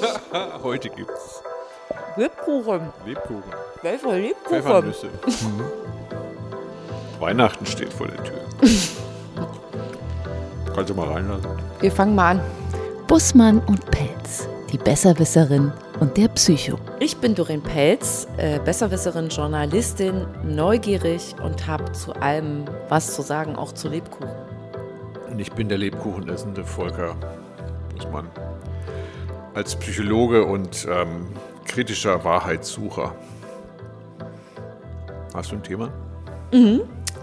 Heute 0.62 0.88
gibt's 0.90 1.42
Lebkuchen. 2.16 2.92
Lebkuchen. 3.04 3.42
Welcher 3.82 4.12
Lebkuchen? 4.14 4.62
Pfeffernüsse. 4.62 5.06
Mhm. 5.26 5.64
Weihnachten 7.20 7.66
steht 7.66 7.92
vor 7.92 8.08
der 8.08 8.22
Tür. 8.24 8.40
Kannst 10.74 10.90
du 10.90 10.94
mal 10.94 11.08
reinlassen? 11.08 11.50
Wir 11.80 11.92
fangen 11.92 12.14
mal 12.14 12.32
an. 12.32 12.40
Bussmann 13.06 13.60
und 13.60 13.90
Pelz, 13.90 14.48
die 14.72 14.78
Besserwisserin 14.78 15.72
und 16.00 16.16
der 16.16 16.28
Psycho. 16.28 16.76
Ich 17.00 17.16
bin 17.18 17.34
Doreen 17.34 17.62
Pelz, 17.62 18.26
äh, 18.36 18.58
Besserwisserin, 18.58 19.28
Journalistin, 19.28 20.26
neugierig 20.42 21.34
und 21.42 21.66
habe 21.66 21.92
zu 21.92 22.12
allem 22.14 22.64
was 22.88 23.14
zu 23.14 23.22
sagen, 23.22 23.56
auch 23.56 23.72
zu 23.72 23.88
Lebkuchen. 23.88 24.28
Und 25.30 25.38
ich 25.38 25.52
bin 25.52 25.68
der 25.68 25.78
Lebkuchenessende 25.78 26.64
Volker 26.64 27.16
Bussmann. 27.94 28.28
Als 29.56 29.74
Psychologe 29.74 30.44
und 30.44 30.86
ähm, 30.86 31.28
kritischer 31.64 32.22
Wahrheitssucher. 32.24 33.16
Hast 35.32 35.50
du 35.50 35.56
ein 35.56 35.62
Thema? 35.62 35.90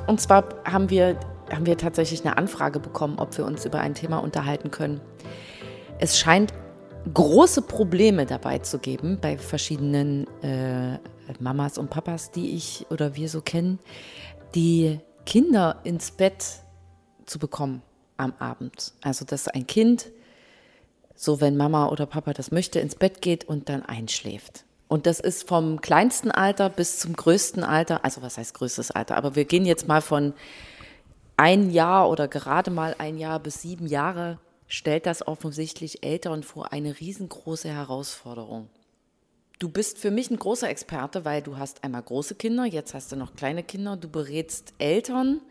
Und 0.08 0.20
zwar 0.20 0.44
haben 0.66 0.90
wir, 0.90 1.20
haben 1.52 1.68
wir 1.68 1.78
tatsächlich 1.78 2.26
eine 2.26 2.36
Anfrage 2.36 2.80
bekommen, 2.80 3.20
ob 3.20 3.38
wir 3.38 3.46
uns 3.46 3.66
über 3.66 3.82
ein 3.82 3.94
Thema 3.94 4.18
unterhalten 4.18 4.72
können. 4.72 5.00
Es 6.00 6.18
scheint 6.18 6.56
große 7.14 7.62
Probleme 7.62 8.26
dabei 8.26 8.58
zu 8.58 8.80
geben 8.80 9.20
bei 9.22 9.38
verschiedenen 9.38 10.26
äh, 10.42 10.98
Mamas 11.40 11.78
und 11.78 11.92
Papas, 11.92 12.32
die 12.32 12.56
ich 12.56 12.88
oder 12.90 13.16
wir 13.16 13.30
so 13.30 13.42
kennen, 13.42 13.78
die 14.56 15.00
Kinder 15.28 15.82
ins 15.84 16.10
Bett 16.10 16.44
zu 17.28 17.38
bekommen 17.38 17.84
am 18.18 18.34
Abend. 18.40 18.94
Also 19.04 19.24
dass 19.24 19.48
ein 19.48 19.68
Kind, 19.68 20.10
so 21.16 21.42
wenn 21.42 21.58
Mama 21.58 21.90
oder 21.90 22.06
Papa 22.06 22.34
das 22.34 22.52
möchte, 22.52 22.80
ins 22.80 22.96
Bett 22.96 23.22
geht 23.22 23.46
und 23.46 23.70
dann 23.70 23.84
einschläft. 23.84 24.66
Und 24.88 25.06
das 25.08 25.20
ist 25.20 25.48
vom 25.48 25.82
kleinsten 25.82 26.30
Alter 26.30 26.70
bis 26.70 27.00
zum 27.00 27.16
größten 27.16 27.64
Alter, 27.64 28.06
also 28.06 28.22
was 28.22 28.38
heißt 28.38 28.54
größtes 28.54 28.92
Alter, 28.92 29.16
aber 29.18 29.36
wir 29.36 29.46
gehen 29.46 29.66
jetzt 29.66 29.88
mal 29.88 30.02
von 30.02 30.34
ein 31.38 31.72
Jahr 31.72 32.10
oder 32.10 32.28
gerade 32.28 32.70
mal 32.70 32.96
ein 33.00 33.18
Jahr 33.18 33.40
bis 33.40 33.62
sieben 33.62 33.88
Jahre, 33.88 34.38
stellt 34.68 35.06
das 35.06 35.28
offensichtlich 35.28 36.04
Eltern 36.04 36.44
vor 36.44 36.72
eine 36.74 37.00
riesengroße 37.00 37.70
Herausforderung. 37.70 38.70
Du 39.60 39.70
bist 39.70 39.98
für 39.98 40.12
mich 40.12 40.30
ein 40.30 40.38
großer 40.38 40.70
Experte, 40.70 41.26
weil 41.26 41.42
du 41.42 41.58
hast 41.58 41.84
einmal 41.84 42.04
große 42.04 42.36
Kinder, 42.36 42.66
jetzt 42.66 42.94
hast 42.94 43.12
du 43.12 43.16
noch 43.16 43.36
kleine 43.36 43.64
Kinder, 43.64 43.98
du 43.98 44.10
berätst 44.10 44.74
Eltern. 44.78 45.42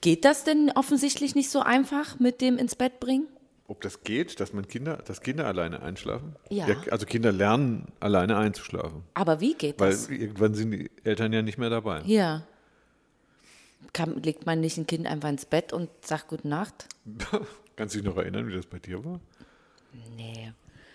Geht 0.00 0.24
das 0.24 0.44
denn 0.44 0.72
offensichtlich 0.74 1.34
nicht 1.34 1.50
so 1.50 1.60
einfach 1.60 2.18
mit 2.18 2.40
dem 2.40 2.58
ins 2.58 2.74
Bett 2.74 3.00
bringen? 3.00 3.26
Ob 3.72 3.80
das 3.80 4.02
geht, 4.02 4.38
dass 4.38 4.52
man 4.52 4.68
Kinder, 4.68 4.98
dass 4.98 5.22
Kinder 5.22 5.46
alleine 5.46 5.80
einschlafen? 5.80 6.36
Ja. 6.50 6.66
Also 6.90 7.06
Kinder 7.06 7.32
lernen, 7.32 7.86
alleine 8.00 8.36
einzuschlafen. 8.36 9.02
Aber 9.14 9.40
wie 9.40 9.54
geht 9.54 9.80
Weil 9.80 9.92
das? 9.92 10.10
irgendwann 10.10 10.52
sind 10.52 10.72
die 10.72 10.90
Eltern 11.04 11.32
ja 11.32 11.40
nicht 11.40 11.56
mehr 11.56 11.70
dabei. 11.70 12.02
Ja. 12.04 12.42
Kann, 13.94 14.22
legt 14.22 14.44
man 14.44 14.60
nicht 14.60 14.76
ein 14.76 14.86
Kind 14.86 15.06
einfach 15.06 15.30
ins 15.30 15.46
Bett 15.46 15.72
und 15.72 15.88
sagt 16.04 16.28
Gute 16.28 16.48
Nacht? 16.48 16.86
Kannst 17.76 17.94
du 17.94 18.00
dich 18.00 18.06
noch 18.06 18.18
erinnern, 18.18 18.46
wie 18.46 18.52
das 18.52 18.66
bei 18.66 18.78
dir 18.78 19.02
war? 19.02 19.20
Nee. 20.18 20.52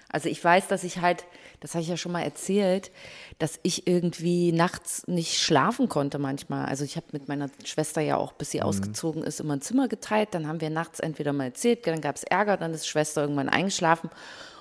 Also 0.09 0.29
ich 0.29 0.43
weiß, 0.43 0.67
dass 0.67 0.83
ich 0.83 1.01
halt, 1.01 1.25
das 1.59 1.73
habe 1.73 1.81
ich 1.81 1.89
ja 1.89 1.97
schon 1.97 2.11
mal 2.11 2.21
erzählt, 2.21 2.91
dass 3.39 3.59
ich 3.63 3.87
irgendwie 3.87 4.51
nachts 4.51 5.05
nicht 5.07 5.39
schlafen 5.39 5.89
konnte 5.89 6.17
manchmal. 6.17 6.65
Also 6.65 6.85
ich 6.85 6.95
habe 6.95 7.07
mit 7.11 7.27
meiner 7.27 7.49
Schwester 7.65 8.01
ja 8.01 8.17
auch, 8.17 8.33
bis 8.33 8.51
sie 8.51 8.61
ausgezogen 8.61 9.23
ist, 9.23 9.39
immer 9.39 9.55
ein 9.55 9.61
Zimmer 9.61 9.87
geteilt. 9.87 10.29
Dann 10.31 10.47
haben 10.47 10.61
wir 10.61 10.69
nachts 10.69 10.99
entweder 10.99 11.33
mal 11.33 11.45
erzählt, 11.45 11.85
dann 11.87 12.01
gab 12.01 12.15
es 12.15 12.23
Ärger, 12.23 12.57
dann 12.57 12.73
ist 12.73 12.87
Schwester 12.87 13.21
irgendwann 13.21 13.49
eingeschlafen 13.49 14.09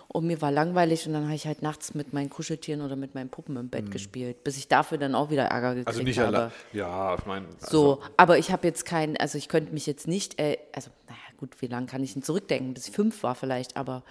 und 0.09 0.27
mir 0.27 0.41
war 0.41 0.51
langweilig 0.51 1.07
und 1.07 1.13
dann 1.13 1.25
habe 1.25 1.35
ich 1.35 1.47
halt 1.47 1.63
nachts 1.63 1.95
mit 1.95 2.13
meinen 2.13 2.31
Kuscheltieren 2.31 2.81
oder 2.81 2.97
mit 2.97 3.15
meinen 3.15 3.29
Puppen 3.29 3.57
im 3.57 3.69
Bett 3.69 3.91
gespielt, 3.91 4.45
bis 4.45 4.57
ich 4.57 4.69
dafür 4.69 4.99
dann 4.99 5.15
auch 5.15 5.31
wieder 5.31 5.45
Ärger 5.45 5.71
gekriegt 5.75 5.89
Also 5.89 6.03
nicht 6.03 6.19
habe. 6.19 6.37
allein. 6.37 6.53
Ja, 6.73 7.15
ich 7.17 7.27
meine. 7.27 7.47
So, 7.59 8.01
aber 8.17 8.39
ich 8.39 8.51
habe 8.51 8.67
jetzt 8.67 8.85
keinen, 8.85 9.17
also 9.17 9.37
ich 9.37 9.49
könnte 9.49 9.73
mich 9.73 9.87
jetzt 9.87 10.09
nicht, 10.09 10.41
äh, 10.41 10.59
also 10.73 10.91
naja 11.07 11.19
gut, 11.39 11.61
wie 11.61 11.67
lange 11.67 11.87
kann 11.87 12.03
ich 12.03 12.15
denn 12.15 12.23
zurückdenken, 12.23 12.73
bis 12.73 12.89
ich 12.89 12.95
fünf 12.95 13.23
war 13.23 13.35
vielleicht, 13.35 13.77
aber 13.77 14.05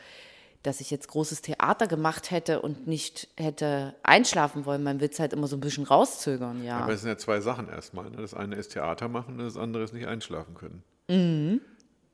dass 0.66 0.82
ich 0.82 0.92
jetzt 0.92 1.08
großes 1.08 1.42
Theater 1.42 1.88
gemacht 1.88 2.32
hätte 2.32 2.62
und 2.62 2.88
nicht 2.88 3.28
hätte 3.38 3.96
einschlafen 4.04 4.66
wollen, 4.66 4.84
man 4.84 5.00
will 5.00 5.10
es 5.10 5.20
halt 5.20 5.34
immer 5.34 5.48
so 5.48 5.56
ein 5.58 5.60
bisschen 5.60 5.86
rauszögern, 5.86 6.64
ja. 6.64 6.80
Aber 6.80 6.94
es 6.94 7.02
sind 7.02 7.10
ja 7.10 7.18
zwei 7.18 7.40
Sachen 7.40 7.70
erstmal. 7.70 8.10
Ne? 8.10 8.18
Das 8.18 8.34
eine 8.34 8.56
ist 8.56 8.74
Theater 8.74 9.08
machen, 9.08 9.38
das 9.38 9.58
andere 9.58 9.84
ist 9.84 9.94
nicht 9.94 10.08
einschlafen 10.08 10.56
können. 10.56 10.84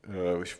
Äh, 0.08 0.42
ich 0.42 0.56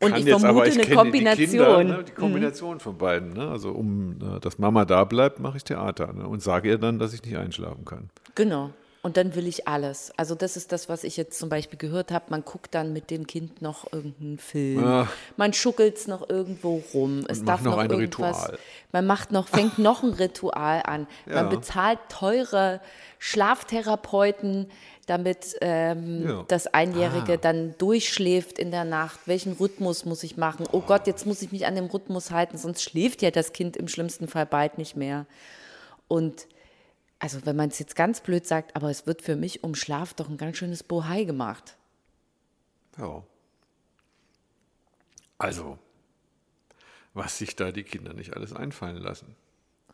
Mhm. 0.00 0.06
Und 0.06 0.16
ich 0.16 0.26
jetzt, 0.26 0.40
vermute 0.40 0.68
ich 0.68 0.74
eine 0.74 0.84
kenne 0.84 1.10
die 1.10 1.18
Kinder, 1.18 1.66
Kombination. 1.66 1.86
Mhm. 1.86 1.92
ne? 1.92 2.04
die 2.04 2.12
Kombination 2.12 2.80
von 2.80 2.98
beiden. 2.98 3.32
Ne? 3.32 3.48
Also 3.48 3.70
um, 3.72 4.18
äh, 4.20 4.40
dass 4.40 4.58
Mama 4.58 4.84
da 4.84 5.04
bleibt, 5.04 5.40
mache 5.40 5.56
ich 5.56 5.64
Theater 5.64 6.12
ne? 6.12 6.26
und 6.26 6.42
sage 6.42 6.68
ihr 6.68 6.78
dann, 6.78 6.98
dass 6.98 7.12
ich 7.12 7.22
nicht 7.24 7.36
einschlafen 7.36 7.84
kann. 7.84 8.10
Genau. 8.34 8.70
Und 9.00 9.16
dann 9.16 9.36
will 9.36 9.46
ich 9.46 9.68
alles. 9.68 10.12
Also 10.16 10.34
das 10.34 10.56
ist 10.56 10.72
das, 10.72 10.88
was 10.88 11.04
ich 11.04 11.16
jetzt 11.16 11.38
zum 11.38 11.48
Beispiel 11.48 11.78
gehört 11.78 12.10
habe. 12.10 12.26
Man 12.30 12.44
guckt 12.44 12.74
dann 12.74 12.92
mit 12.92 13.10
dem 13.10 13.28
Kind 13.28 13.62
noch 13.62 13.92
irgendeinen 13.92 14.38
Film. 14.38 14.84
Ah. 14.84 15.08
Man 15.36 15.52
schuckelt 15.52 15.96
es 15.96 16.08
noch 16.08 16.28
irgendwo 16.28 16.82
rum. 16.92 17.24
Es 17.28 17.44
darf 17.44 17.62
noch 17.62 17.76
noch, 17.76 17.78
ein 17.78 17.90
irgendwas. 17.90 18.42
Ritual. 18.46 18.58
Man 18.90 19.06
macht 19.06 19.30
noch, 19.30 19.46
fängt 19.46 19.78
noch 19.78 20.02
ein 20.02 20.12
Ritual 20.14 20.82
an. 20.84 21.06
Ja. 21.26 21.34
Man 21.42 21.48
bezahlt 21.48 22.00
teure 22.08 22.80
Schlaftherapeuten, 23.62 24.70
damit 25.06 25.56
ähm, 25.60 26.28
Ja. 26.28 26.44
das 26.48 26.66
Einjährige 26.66 27.34
Ah. 27.34 27.36
dann 27.38 27.74
durchschläft 27.78 28.58
in 28.58 28.70
der 28.70 28.84
Nacht. 28.84 29.20
Welchen 29.26 29.52
Rhythmus 29.54 30.04
muss 30.04 30.22
ich 30.22 30.36
machen? 30.36 30.66
Oh 30.72 30.80
Gott, 30.80 31.06
jetzt 31.06 31.24
muss 31.26 31.40
ich 31.42 31.50
mich 31.52 31.66
an 31.66 31.74
den 31.76 31.86
Rhythmus 31.86 32.30
halten, 32.30 32.58
sonst 32.58 32.82
schläft 32.82 33.22
ja 33.22 33.30
das 33.30 33.52
Kind 33.52 33.76
im 33.76 33.88
schlimmsten 33.88 34.28
Fall 34.28 34.44
bald 34.46 34.76
nicht 34.78 34.96
mehr. 34.96 35.26
Und 36.08 36.46
also 37.18 37.44
wenn 37.44 37.56
man 37.56 37.68
es 37.68 37.78
jetzt 37.78 37.96
ganz 37.96 38.20
blöd 38.20 38.46
sagt, 38.46 38.76
aber 38.76 38.90
es 38.90 39.06
wird 39.06 39.22
für 39.22 39.36
mich 39.36 39.64
um 39.64 39.74
Schlaf 39.74 40.14
doch 40.14 40.28
ein 40.28 40.36
ganz 40.36 40.56
schönes 40.56 40.82
Bohai 40.82 41.24
gemacht. 41.24 41.76
Ja. 42.96 43.22
Also, 45.38 45.78
was 47.14 47.38
sich 47.38 47.56
da 47.56 47.72
die 47.72 47.84
Kinder 47.84 48.12
nicht 48.12 48.34
alles 48.34 48.52
einfallen 48.52 48.96
lassen. 48.96 49.34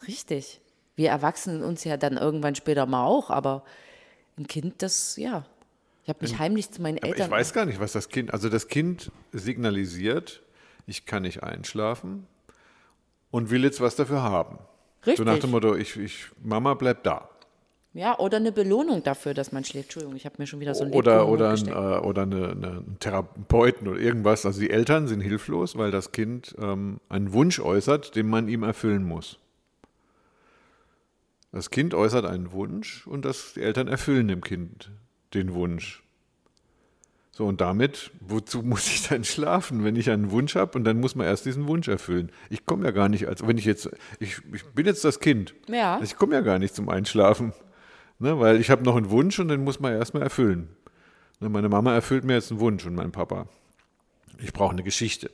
Richtig. 0.07 0.61
Wir 0.97 1.11
Erwachsenen 1.11 1.63
uns 1.63 1.85
ja 1.85 1.97
dann 1.97 2.17
irgendwann 2.17 2.55
später 2.55 2.87
mal 2.87 3.05
auch, 3.05 3.31
aber 3.31 3.65
ein 4.39 4.47
Kind, 4.47 4.83
das, 4.83 5.17
ja. 5.17 5.45
Ich 6.03 6.09
habe 6.11 6.19
mich 6.21 6.39
heimlich 6.39 6.71
zu 6.71 6.83
meinen 6.83 6.99
Aber 6.99 7.09
Eltern. 7.09 7.27
ich 7.27 7.31
weiß 7.31 7.53
gar 7.55 7.65
nicht, 7.65 7.81
was 7.81 7.93
das 7.93 8.11
Kind, 8.11 8.33
also 8.33 8.51
das 8.51 8.69
Kind 8.69 9.11
signalisiert, 9.33 10.43
ich 10.87 11.07
kann 11.07 11.23
nicht 11.23 11.43
einschlafen 11.43 12.27
und 13.31 13.49
will 13.51 13.65
jetzt 13.65 13.81
was 13.81 13.97
dafür 13.97 14.23
haben. 14.23 14.59
Richtig. 15.07 15.17
So 15.19 15.25
nach 15.25 15.39
dem 15.39 15.51
Motto, 15.51 15.75
ich, 15.75 15.97
ich, 15.97 16.27
Mama 16.43 16.75
bleibt 16.75 17.07
da. 17.07 17.29
ja, 17.93 18.19
oder 18.19 18.39
eine 18.39 18.53
Belohnung 18.53 19.03
dafür, 19.03 19.35
dass 19.35 19.53
man 19.53 19.65
schläft. 19.65 19.87
Entschuldigung, 19.87 20.17
ich 20.17 20.27
habe 20.27 20.37
mir 20.39 20.47
schon 20.47 20.61
wieder 20.61 20.75
so 20.75 20.85
ein 20.85 20.93
Oder, 20.93 21.29
oder, 21.29 21.51
ein, 21.51 21.69
äh, 21.69 21.73
oder 21.73 22.23
eine, 22.23 22.51
eine, 22.51 22.67
einen 22.69 22.97
Therapeuten 23.01 23.89
oder 23.89 24.01
irgendwas. 24.01 24.45
Also 24.47 24.61
die 24.61 24.71
Eltern 24.71 25.07
sind 25.07 25.21
hilflos, 25.21 25.77
weil 25.77 25.91
das 25.91 26.13
Kind 26.13 26.55
ähm, 26.59 27.01
einen 27.09 27.33
Wunsch 27.33 27.61
äußert, 27.61 28.17
den 28.17 28.29
man 28.29 28.49
ihm 28.49 28.63
erfüllen 28.63 29.05
muss. 29.05 29.39
Das 31.53 31.71
Kind 31.71 31.95
äußert 31.95 32.27
einen 32.27 32.51
Wunsch 32.53 33.07
und 33.07 33.25
das, 33.25 33.55
die 33.55 33.63
Eltern 33.63 33.87
erfüllen 33.89 34.27
dem 34.29 34.43
Kind 34.43 34.91
den 35.35 35.55
Wunsch. 35.55 36.04
So, 37.37 37.47
und 37.47 37.61
damit, 37.61 38.13
wozu 38.21 38.63
muss 38.63 38.87
ich 38.87 39.09
dann 39.09 39.25
schlafen, 39.25 39.83
wenn 39.83 39.97
ich 39.97 40.09
einen 40.09 40.31
Wunsch 40.31 40.55
habe 40.55 40.79
und 40.79 40.85
dann 40.85 41.01
muss 41.01 41.17
man 41.17 41.27
erst 41.27 41.45
diesen 41.47 41.67
Wunsch 41.67 41.89
erfüllen? 41.89 42.31
Ich 42.49 42.65
komme 42.65 42.85
ja 42.85 42.93
gar 42.93 43.09
nicht, 43.09 43.27
als 43.27 43.45
wenn 43.45 43.59
ich 43.59 43.65
jetzt, 43.65 43.91
ich, 44.21 44.41
ich 44.53 44.65
bin 44.67 44.87
jetzt 44.87 45.05
das 45.05 45.19
Kind. 45.19 45.53
Ja. 45.67 45.99
Ich 46.01 46.15
komme 46.15 46.35
ja 46.37 46.43
gar 46.43 46.61
nicht 46.61 46.77
zum 46.77 46.89
Einschlafen. 46.89 47.53
Ne, 48.21 48.39
weil 48.39 48.61
ich 48.61 48.71
habe 48.71 48.85
noch 48.85 48.95
einen 48.95 49.11
Wunsch 49.11 49.41
und 49.41 49.49
den 49.49 49.65
muss 49.65 49.81
man 49.81 49.93
erstmal 49.93 50.23
erfüllen. 50.23 50.69
Ne, 51.41 51.49
meine 51.49 51.69
Mama 51.69 51.93
erfüllt 51.93 52.23
mir 52.23 52.35
jetzt 52.35 52.53
einen 52.53 52.61
Wunsch 52.61 52.87
und 52.87 52.95
mein 52.95 53.11
Papa. 53.11 53.49
Ich 54.39 54.53
brauche 54.53 54.71
eine 54.71 54.85
Geschichte. 54.85 55.29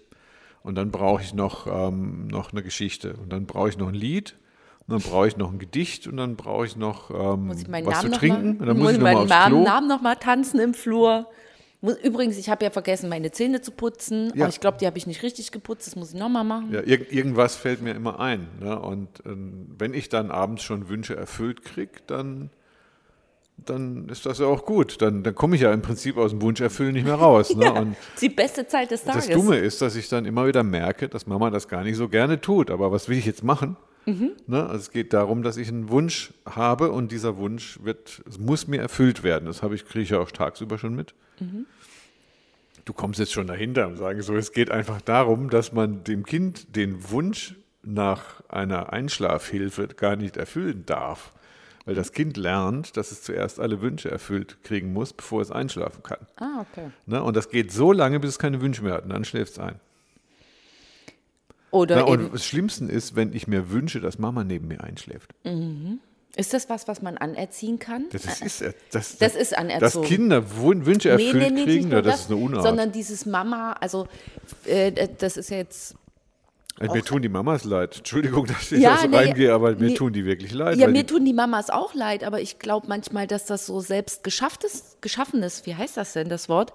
Und 0.62 0.76
dann 0.76 0.90
brauche 0.90 1.22
ich 1.22 1.34
noch, 1.34 1.66
ähm, 1.66 2.28
noch 2.28 2.52
eine 2.52 2.62
Geschichte. 2.62 3.12
Und 3.12 3.30
dann 3.30 3.44
brauche 3.44 3.68
ich 3.68 3.76
noch 3.76 3.88
ein 3.88 3.94
Lied. 3.94 4.38
Und 4.86 4.94
dann 4.94 5.03
brauche 5.03 5.28
ich 5.28 5.36
noch 5.36 5.53
ein 5.53 5.58
Gedicht. 5.58 6.06
Und 6.06 6.16
dann 6.16 6.36
brauche 6.36 6.64
ich 6.64 6.76
noch 6.76 7.10
ähm, 7.10 7.48
muss 7.48 7.60
ich 7.60 7.68
meinen 7.68 7.86
was 7.86 8.03
Namen 8.03 8.12
zu 8.14 8.18
trinken. 8.18 8.56
Mal, 8.56 8.60
und 8.60 8.66
dann 8.66 8.78
muss 8.78 8.92
ich 8.92 8.98
noch 8.98 9.04
mal 9.04 9.14
meinen 9.16 9.28
Namen, 9.28 9.54
Klo. 9.54 9.64
Namen 9.64 9.88
noch 9.88 10.00
mal 10.00 10.14
tanzen 10.14 10.60
im 10.60 10.72
Flur. 10.72 11.26
Übrigens, 11.82 12.36
ich 12.36 12.50
habe 12.50 12.65
ja 12.65 12.71
vergessen, 12.71 13.09
meine 13.09 13.30
Zähne 13.30 13.62
zu 13.62 13.71
putzen. 13.71 14.32
Ja. 14.34 14.44
Aber 14.44 14.48
ich 14.50 14.60
glaube, 14.60 14.77
die 14.78 14.86
habe 14.86 14.98
ich 14.98 15.06
nicht 15.06 15.22
richtig 15.22 15.50
geputzt. 15.50 15.86
Das 15.86 15.97
muss 15.97 16.12
ich 16.12 16.18
noch 16.18 16.28
mal 16.28 16.44
machen. 16.44 16.71
Ja, 16.72 16.82
irg 16.82 17.10
irgendwas 17.10 17.56
fällt 17.56 17.80
mir 17.80 17.94
immer 17.94 18.21
ein. 18.21 18.48
Ne? 18.60 18.78
Und 18.78 19.09
ähm, 19.24 19.68
wenn 19.78 19.94
ich 19.94 20.10
dann 20.10 20.30
abends 20.30 20.62
schon 20.62 20.91
Wünsche 20.91 21.16
erfüllt 21.16 21.65
kriege, 21.65 21.92
dann, 22.06 22.50
dann 23.56 24.10
ist 24.10 24.27
das 24.27 24.41
ja 24.41 24.47
auch 24.47 24.66
gut. 24.66 25.00
Dann, 25.00 25.22
dann 25.22 25.34
komme 25.34 25.56
ich 25.56 25.62
ja 25.62 25.72
im 25.72 25.80
Prinzip 25.80 26.18
aus 26.18 26.32
dem 26.32 26.42
Wunscherfüllen 26.42 26.92
nicht 26.92 27.04
mehr 27.06 27.15
raus. 27.15 27.54
Ne? 27.56 27.72
Und 27.72 27.97
Die 28.21 28.28
beste 28.28 28.66
Zeit 28.66 28.91
des 28.91 29.03
Tages. 29.03 29.27
das 29.27 29.34
Dumme 29.34 29.56
ist, 29.56 29.80
dass 29.80 29.97
ich 29.97 30.10
dann 30.10 30.27
immer 30.27 30.47
wieder 30.47 30.62
merke, 30.62 31.09
dass 31.09 31.27
Mama 31.27 31.48
das 31.48 31.66
gar 31.66 31.82
nicht 31.82 31.97
so 31.97 32.10
gerne 32.10 32.42
tut. 32.42 32.71
Aber 32.71 32.92
was 32.92 33.09
will 33.09 33.16
ich 33.16 33.24
jetzt 33.24 33.42
machen? 33.42 33.78
Mhm. 34.06 34.32
Ne? 34.47 34.62
Also 34.62 34.76
es 34.76 34.91
geht 34.91 35.12
darum, 35.12 35.42
dass 35.42 35.56
ich 35.56 35.68
einen 35.68 35.88
Wunsch 35.91 36.32
habe 36.47 36.91
und 36.91 37.12
dieser 37.12 37.36
Wunsch 37.36 37.78
wird, 37.82 38.22
es 38.28 38.38
muss 38.38 38.66
mir 38.66 38.80
erfüllt 38.80 39.22
werden. 39.22 39.47
Das 39.47 39.62
habe 39.62 39.74
ich, 39.74 39.84
kriege 39.84 40.02
ich 40.02 40.10
ja 40.10 40.18
auch 40.18 40.30
tagsüber 40.30 40.78
schon 40.78 40.94
mit. 40.94 41.14
Mhm. 41.38 41.66
Du 42.84 42.92
kommst 42.92 43.20
jetzt 43.20 43.32
schon 43.32 43.47
dahinter 43.47 43.86
und 43.88 43.97
sagst 43.97 44.26
so, 44.26 44.34
es 44.36 44.52
geht 44.52 44.70
einfach 44.70 45.00
darum, 45.00 45.50
dass 45.50 45.72
man 45.72 46.02
dem 46.04 46.24
Kind 46.24 46.74
den 46.76 47.10
Wunsch 47.10 47.54
nach 47.82 48.42
einer 48.48 48.92
Einschlafhilfe 48.92 49.88
gar 49.88 50.16
nicht 50.16 50.36
erfüllen 50.36 50.84
darf. 50.86 51.32
Weil 51.84 51.94
das 51.94 52.12
Kind 52.12 52.36
lernt, 52.36 52.96
dass 52.96 53.10
es 53.10 53.22
zuerst 53.22 53.58
alle 53.58 53.80
Wünsche 53.80 54.10
erfüllt 54.10 54.58
kriegen 54.62 54.92
muss, 54.92 55.12
bevor 55.12 55.41
es 55.41 55.50
einschlafen 55.50 56.03
kann. 56.03 56.18
Ah, 56.36 56.60
okay. 56.60 56.91
Ne? 57.06 57.22
Und 57.22 57.36
das 57.36 57.48
geht 57.48 57.72
so 57.72 57.92
lange, 57.92 58.20
bis 58.20 58.30
es 58.30 58.38
keine 58.38 58.60
Wünsche 58.60 58.82
mehr 58.82 58.94
hat. 58.94 59.04
Und 59.04 59.10
dann 59.10 59.24
schläft 59.24 59.53
es 59.53 59.58
ein. 59.58 59.80
Oder 61.70 61.96
Na, 61.96 62.02
und 62.04 62.34
das 62.34 62.44
Schlimmste 62.44 62.84
ist, 62.86 63.14
wenn 63.16 63.32
ich 63.32 63.46
mir 63.46 63.70
wünsche, 63.70 64.00
dass 64.00 64.18
Mama 64.18 64.44
neben 64.44 64.68
mir 64.68 64.82
einschläft. 64.82 65.30
ist 66.36 66.52
das 66.54 66.68
was, 66.68 66.88
was 66.88 67.00
man 67.02 67.16
anerziehen 67.16 67.78
kann? 67.78 68.06
Das 68.10 68.24
ist, 68.24 68.42
ist 68.42 68.60
er- 68.62 68.74
das, 68.90 69.18
Das 69.18 69.34
ist 69.36 69.56
anerzogen. 69.56 70.02
Dass 70.02 70.08
Kinder 70.08 70.56
Wünsche 70.56 71.14
Nee, 71.16 71.26
erfüllt 71.26 71.42
nee, 71.42 71.50
nee, 71.50 71.64
kriegen, 71.64 71.88
nur 71.88 71.98
ja, 71.98 72.02
das, 72.02 72.14
das, 72.14 72.20
ist 72.22 72.30
eine 72.32 72.40
Unart. 72.40 72.62
sondern 72.64 72.92
dieses 72.92 73.24
Mama, 73.26 73.72
also 73.80 74.06
äh, 74.64 75.08
das 75.18 75.36
ist 75.36 75.50
ja 75.50 75.58
jetzt 75.58 75.94
Also 76.78 76.94
mir 76.94 77.02
tun 77.04 77.22
die 77.22 77.28
Mamas 77.28 77.62
leid. 77.64 77.98
Entschuldigung, 77.98 78.46
dass 78.46 78.72
ich 78.72 78.80
Ja, 78.80 78.96
da 78.96 79.02
so 79.02 79.08
nee, 79.08 79.16
reingehe, 79.16 79.52
aber 79.54 79.72
mir 79.72 79.88
nee. 79.90 79.94
tun 79.94 80.12
die 80.12 80.24
wirklich 80.24 80.52
leid. 80.52 80.76
Ja, 80.78 80.88
mir 80.88 81.06
tun 81.06 81.24
die 81.24 81.32
Mamas 81.34 81.70
auch 81.70 81.94
leid, 81.94 82.24
aber 82.24 82.40
ich 82.40 82.58
glaube 82.58 82.86
manchmal, 82.88 83.26
dass 83.28 83.46
das 83.46 83.66
so 83.66 83.80
selbst 83.80 84.24
geschafftes, 84.24 84.96
geschaffenes, 85.00 85.66
wie 85.66 85.74
heißt 85.76 85.96
das 85.96 86.14
denn, 86.14 86.28
das 86.28 86.48
Wort? 86.48 86.72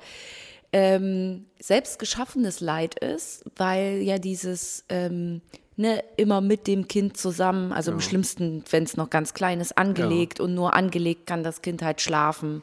Ähm, 0.74 1.46
selbst 1.60 2.00
geschaffenes 2.00 2.60
Leid 2.60 3.00
ist, 3.00 3.46
weil 3.56 4.02
ja 4.02 4.18
dieses 4.18 4.84
ähm, 4.90 5.42
ne, 5.78 6.04
immer 6.18 6.42
mit 6.42 6.68
dem 6.68 6.88
Kind 6.88 7.18
zusammen, 7.18 7.72
also 7.72 7.92
im 7.92 8.00
schlimmsten, 8.02 8.64
wenn 8.72 8.84
es 8.84 8.98
noch 8.98 9.10
ganz 9.10 9.34
klein 9.34 9.60
ist, 9.60 9.78
angelegt 9.78 10.40
und 10.40 10.54
nur 10.54 10.74
angelegt 10.74 11.28
kann 11.28 11.44
das 11.44 11.62
Kind 11.62 11.82
halt 11.82 12.02
schlafen. 12.02 12.62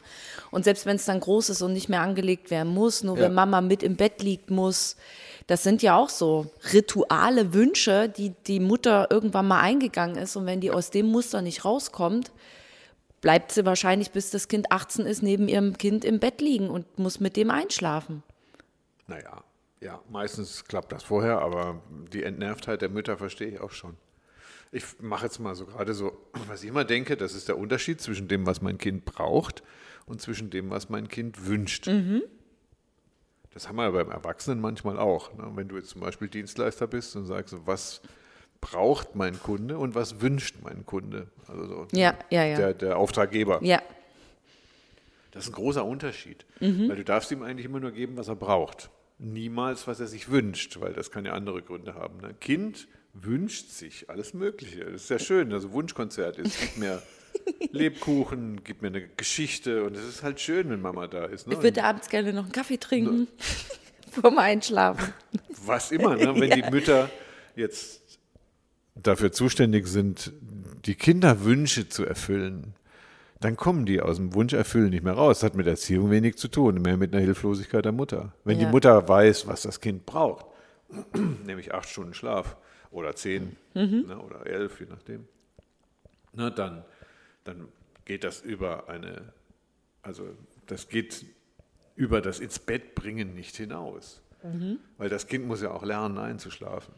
Und 0.51 0.65
selbst 0.65 0.87
wenn 0.87 0.97
es 0.97 1.05
dann 1.05 1.21
groß 1.21 1.51
ist 1.51 1.63
und 1.63 1.73
nicht 1.73 1.89
mehr 1.89 2.01
angelegt 2.01 2.51
werden 2.51 2.73
muss, 2.73 3.03
nur 3.03 3.17
Ja. 3.17 3.25
wenn 3.25 3.35
Mama 3.35 3.61
mit 3.61 3.83
im 3.83 3.97
Bett 3.97 4.23
liegt 4.23 4.51
muss, 4.51 4.97
das 5.47 5.63
sind 5.63 5.83
ja 5.83 5.97
auch 5.97 6.09
so 6.09 6.47
rituale 6.73 7.53
Wünsche, 7.53 8.09
die 8.09 8.33
die 8.47 8.61
Mutter 8.61 9.09
irgendwann 9.11 9.49
mal 9.49 9.61
eingegangen 9.61 10.17
ist. 10.17 10.37
Und 10.37 10.47
wenn 10.47 10.61
die 10.61 10.71
aus 10.71 10.91
dem 10.91 11.07
Muster 11.07 11.43
nicht 11.43 11.65
rauskommt, 11.65 12.31
bleibt 13.23 13.53
sie 13.53 13.65
wahrscheinlich, 13.65 14.11
bis 14.11 14.31
das 14.31 14.49
Kind 14.49 14.71
18 14.71 15.07
ist, 15.07 15.23
neben 15.23 15.49
ihrem 15.49 15.79
Kind 15.79 16.05
im 16.05 16.21
Bett 16.21 16.43
liegen 16.43 16.69
und 16.69 16.99
muss 16.99 17.21
mit 17.21 17.37
dem 17.37 17.51
einschlafen. 17.51 18.23
naja, 19.07 19.43
ja, 19.81 20.01
meistens 20.11 20.65
klappt 20.65 20.93
das 20.93 21.03
vorher, 21.03 21.41
aber 21.41 21.83
die 22.13 22.23
Entnervtheit 22.23 22.83
der 22.83 22.89
Mütter 22.89 23.17
verstehe 23.17 23.49
ich 23.49 23.61
auch 23.61 23.73
schon. 23.73 23.97
Ich 24.71 24.85
mache 25.01 25.25
jetzt 25.25 25.41
mal 25.41 25.55
so 25.57 25.67
gerade 25.67 25.93
so, 25.93 26.17
was 26.47 26.63
ich 26.63 26.69
immer 26.69 26.85
denke, 26.85 27.17
das 27.17 27.35
ist 27.35 27.49
der 27.49 27.59
Unterschied 27.59 28.01
zwischen 28.01 28.29
dem, 28.29 28.47
was 28.47 28.61
mein 28.61 28.79
Kind 28.79 29.05
braucht 29.05 29.63
und 30.07 30.21
zwischen 30.21 30.51
dem, 30.51 30.71
was 30.71 30.89
mein 30.89 31.09
Kind 31.09 31.47
wünscht. 31.47 31.89
Das 33.55 33.69
haben 33.69 33.77
wir 33.77 33.85
ja 33.85 33.91
beim 33.91 34.11
Erwachsenen 34.11 34.61
manchmal 34.61 34.99
auch. 34.99 35.35
Ne? 35.35 35.51
Wenn 35.55 35.69
du 35.69 35.77
jetzt 35.77 35.91
zum 35.91 36.01
Beispiel 36.01 36.29
Dienstleister 36.29 36.87
bist 36.87 37.17
und 37.17 37.27
sagst, 37.27 37.55
was 37.67 38.03
braucht 38.63 39.15
mein 39.17 39.39
Kunde 39.39 39.77
und 39.77 39.95
was 39.95 40.23
wünscht 40.23 40.55
mein 40.63 40.87
Kunde? 40.87 41.27
Also 41.49 41.67
so 41.67 41.87
Ja, 41.93 42.15
ja, 42.31 42.45
ja. 42.45 42.57
Der, 42.57 42.73
der 42.75 42.97
Auftraggeber. 42.97 43.59
Ja, 43.63 43.83
Das 45.33 45.45
ist 45.45 45.51
ein 45.51 45.55
großer 45.55 45.85
Unterschied, 45.85 46.47
Mhm. 46.61 46.89
weil 46.89 46.97
du 46.97 47.05
darfst 47.05 47.31
ihm 47.33 47.43
eigentlich 47.43 47.67
immer 47.67 47.81
nur 47.81 47.91
geben, 47.91 48.17
was 48.17 48.29
er 48.29 48.37
braucht. 48.37 48.89
Niemals, 49.19 49.87
was 49.87 50.01
er 50.01 50.07
sich 50.07 50.31
wünscht, 50.31 50.81
weil 50.81 50.93
das 50.95 51.11
kann 51.11 51.25
ja 51.27 51.33
andere 51.33 51.61
Gründe 51.63 51.95
haben. 51.95 52.19
Ne? 52.21 52.35
Kind 52.41 52.89
wünscht 53.15 53.69
sich 53.71 54.09
alles 54.09 54.33
Mögliche. 54.33 54.85
Das 54.85 55.03
ist 55.03 55.11
ja 55.11 55.19
schön, 55.19 55.53
also 55.53 55.73
Wunschkonzert 55.73 56.39
ist. 56.39 56.59
Gib 56.59 56.77
mir 56.79 57.03
Lebkuchen, 57.73 58.63
gib 58.65 58.83
mir 58.83 58.89
eine 58.89 59.07
Geschichte 59.09 59.85
und 59.85 59.97
es 59.97 60.05
ist 60.05 60.23
halt 60.23 60.41
schön, 60.41 60.71
wenn 60.71 60.81
Mama 60.81 61.07
da 61.09 61.25
ist. 61.27 61.47
Ne? 61.47 61.55
ich 61.55 61.63
würde 61.63 61.83
abends 61.85 62.09
gerne 62.09 62.33
noch 62.33 62.45
einen 62.45 62.53
Kaffee 62.53 62.79
trinken 62.79 63.27
vorm 64.11 64.39
Einschlafen. 64.39 65.13
was 65.65 65.91
immer, 65.93 66.17
ne? 66.17 66.33
wenn 66.39 66.51
die 66.51 66.71
Mütter 66.71 67.11
jetzt 67.57 68.02
dafür 68.95 69.33
zuständig 69.33 69.87
sind, 69.87 70.33
die 70.85 70.95
Kinderwünsche 70.95 71.89
zu 71.89 72.05
erfüllen, 72.05 72.75
dann 73.41 73.57
kommen 73.57 73.87
die 73.87 74.01
aus 74.01 74.17
dem 74.17 74.35
Wunscherfüllen 74.35 74.91
nicht 74.91 75.03
mehr 75.03 75.15
raus. 75.15 75.41
Das 75.41 75.51
hat 75.51 75.57
mit 75.57 75.67
Erziehung 75.67 76.11
wenig 76.11 76.37
zu 76.37 76.49
tun, 76.49 76.81
mehr 76.81 76.97
mit 76.97 77.13
einer 77.13 77.23
Hilflosigkeit 77.23 77.85
der 77.85 77.93
Mutter. 77.93 78.33
Wenn 78.45 78.59
Ja. 78.59 78.67
die 78.67 78.71
Mutter 78.71 79.09
weiß, 79.09 79.47
was 79.49 79.63
das 79.63 79.81
Kind 79.81 80.07
braucht, 80.07 80.47
nämlich 81.47 81.75
acht 81.75 81.89
Stunden 81.89 82.15
Schlaf 82.15 82.57
oder 82.91 83.17
zehn 83.17 83.57
ne, 83.75 84.19
oder 84.19 84.47
elf, 84.47 84.79
je 84.81 84.87
nachdem, 84.89 85.27
na, 86.35 86.51
dann, 86.51 86.85
dann 87.45 87.69
geht 88.05 88.23
das 88.25 88.41
über 88.43 88.89
eine, 88.89 89.33
also 90.03 90.25
das 90.67 90.89
geht 90.89 91.25
über 91.97 92.21
das 92.21 92.39
ins 92.41 92.59
Bett 92.59 92.95
bringen 92.95 93.35
nicht 93.35 93.57
hinaus. 93.57 94.23
Weil 94.99 95.09
das 95.09 95.27
Kind 95.27 95.47
muss 95.47 95.63
ja 95.63 95.71
auch 95.71 95.85
lernen, 95.85 96.19
einzuschlafen. 96.19 96.93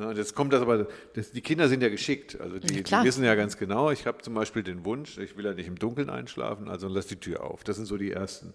Ne, 0.00 0.12
jetzt 0.16 0.34
kommt 0.34 0.52
das 0.54 0.62
aber, 0.62 0.88
das, 1.14 1.30
die 1.32 1.42
Kinder 1.42 1.68
sind 1.68 1.82
ja 1.82 1.90
geschickt. 1.90 2.40
Also 2.40 2.58
die, 2.58 2.82
die 2.82 2.90
wissen 3.04 3.22
ja 3.22 3.34
ganz 3.34 3.58
genau, 3.58 3.90
ich 3.90 4.06
habe 4.06 4.22
zum 4.22 4.32
Beispiel 4.34 4.62
den 4.62 4.84
Wunsch, 4.86 5.18
ich 5.18 5.36
will 5.36 5.44
ja 5.44 5.52
nicht 5.52 5.66
im 5.66 5.78
Dunkeln 5.78 6.08
einschlafen, 6.08 6.68
also 6.68 6.88
lass 6.88 7.06
die 7.06 7.16
Tür 7.16 7.44
auf. 7.44 7.64
Das 7.64 7.76
sind 7.76 7.84
so 7.84 7.98
die 7.98 8.10
ersten. 8.10 8.54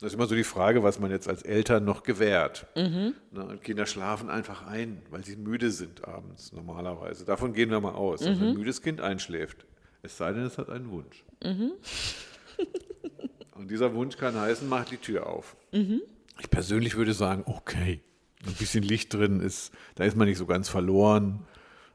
Das 0.00 0.12
ist 0.12 0.14
immer 0.14 0.26
so 0.26 0.34
die 0.34 0.44
Frage, 0.44 0.82
was 0.84 0.98
man 1.00 1.10
jetzt 1.10 1.28
als 1.28 1.42
Eltern 1.42 1.84
noch 1.84 2.04
gewährt. 2.04 2.66
Mhm. 2.74 3.14
Ne, 3.32 3.44
und 3.44 3.62
Kinder 3.62 3.84
schlafen 3.84 4.30
einfach 4.30 4.66
ein, 4.66 5.02
weil 5.10 5.24
sie 5.24 5.36
müde 5.36 5.70
sind 5.72 6.04
abends 6.08 6.52
normalerweise. 6.52 7.24
Davon 7.26 7.52
gehen 7.52 7.70
wir 7.70 7.80
mal 7.80 7.92
aus. 7.94 8.22
Also 8.22 8.40
Mhm. 8.42 8.48
ein 8.50 8.54
müdes 8.54 8.80
Kind 8.80 9.00
einschläft. 9.02 9.66
Es 10.02 10.16
sei 10.16 10.32
denn, 10.32 10.44
es 10.44 10.56
hat 10.56 10.70
einen 10.70 10.90
Wunsch. 10.90 11.24
Mhm. 11.44 11.72
Und 13.56 13.70
dieser 13.70 13.92
Wunsch 13.94 14.16
kann 14.16 14.36
heißen, 14.40 14.68
mach 14.68 14.84
die 14.84 14.96
Tür 14.98 15.26
auf. 15.26 15.56
Mhm. 15.72 16.00
Ich 16.40 16.48
persönlich 16.48 16.96
würde 16.96 17.12
sagen, 17.12 17.42
okay, 17.46 18.00
ein 18.46 18.54
bisschen 18.54 18.82
Licht 18.84 19.12
drin 19.14 19.40
ist, 19.40 19.72
da 19.96 20.04
ist 20.04 20.16
man 20.16 20.28
nicht 20.28 20.38
so 20.38 20.46
ganz 20.46 20.68
verloren. 20.68 21.40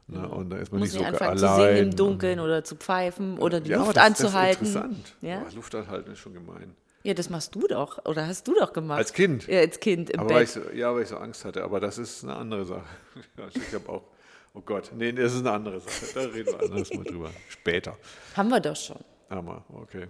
Ne, 0.06 0.28
und 0.28 0.50
da 0.50 0.58
ist 0.58 0.70
man 0.70 0.80
Muss 0.80 0.92
nicht 0.92 1.00
so 1.00 1.04
anfangen 1.06 1.38
zu 1.38 1.48
allein. 1.48 1.76
singen 1.76 1.90
im 1.90 1.96
Dunkeln 1.96 2.38
oder 2.40 2.62
zu 2.62 2.76
pfeifen 2.76 3.38
oder 3.38 3.60
die 3.60 3.70
ja, 3.70 3.78
Luft 3.78 3.96
das, 3.96 4.04
anzuhalten. 4.04 4.60
Das 4.60 4.68
ist 4.68 4.74
interessant. 4.76 5.16
Ja? 5.22 5.40
Aber 5.40 5.50
Luft 5.52 5.74
anhalten 5.74 6.12
ist 6.12 6.18
schon 6.18 6.34
gemein. 6.34 6.74
ja, 7.04 7.14
das 7.14 7.30
machst 7.30 7.54
du 7.54 7.66
doch. 7.66 8.04
Oder 8.04 8.26
hast 8.26 8.46
du 8.46 8.54
doch 8.54 8.74
gemacht? 8.74 8.98
Als 8.98 9.14
Kind? 9.14 9.46
Ja, 9.46 9.60
als 9.60 9.80
Kind 9.80 10.10
im 10.10 10.20
Aber 10.20 10.28
weil 10.28 10.40
Bett. 10.40 10.48
ich 10.48 10.50
so, 10.50 10.60
ja, 10.74 10.94
weil 10.94 11.04
ich 11.04 11.08
so 11.08 11.16
Angst 11.16 11.46
hatte. 11.46 11.64
Aber 11.64 11.80
das 11.80 11.96
ist 11.96 12.22
eine 12.22 12.36
andere 12.36 12.66
Sache. 12.66 12.84
Ich 13.54 13.74
habe 13.74 13.88
auch, 13.88 14.02
oh 14.52 14.60
Gott, 14.60 14.90
nee, 14.94 15.10
das 15.10 15.32
ist 15.32 15.40
eine 15.40 15.52
andere 15.52 15.80
Sache. 15.80 16.04
Da 16.14 16.20
reden 16.20 16.52
wir 16.52 16.60
anderes 16.62 16.92
mal 16.92 17.04
drüber. 17.04 17.30
Später. 17.48 17.96
Haben 18.36 18.50
wir 18.50 18.60
doch 18.60 18.76
schon. 18.76 18.98
Aber 19.30 19.64
okay. 19.72 20.06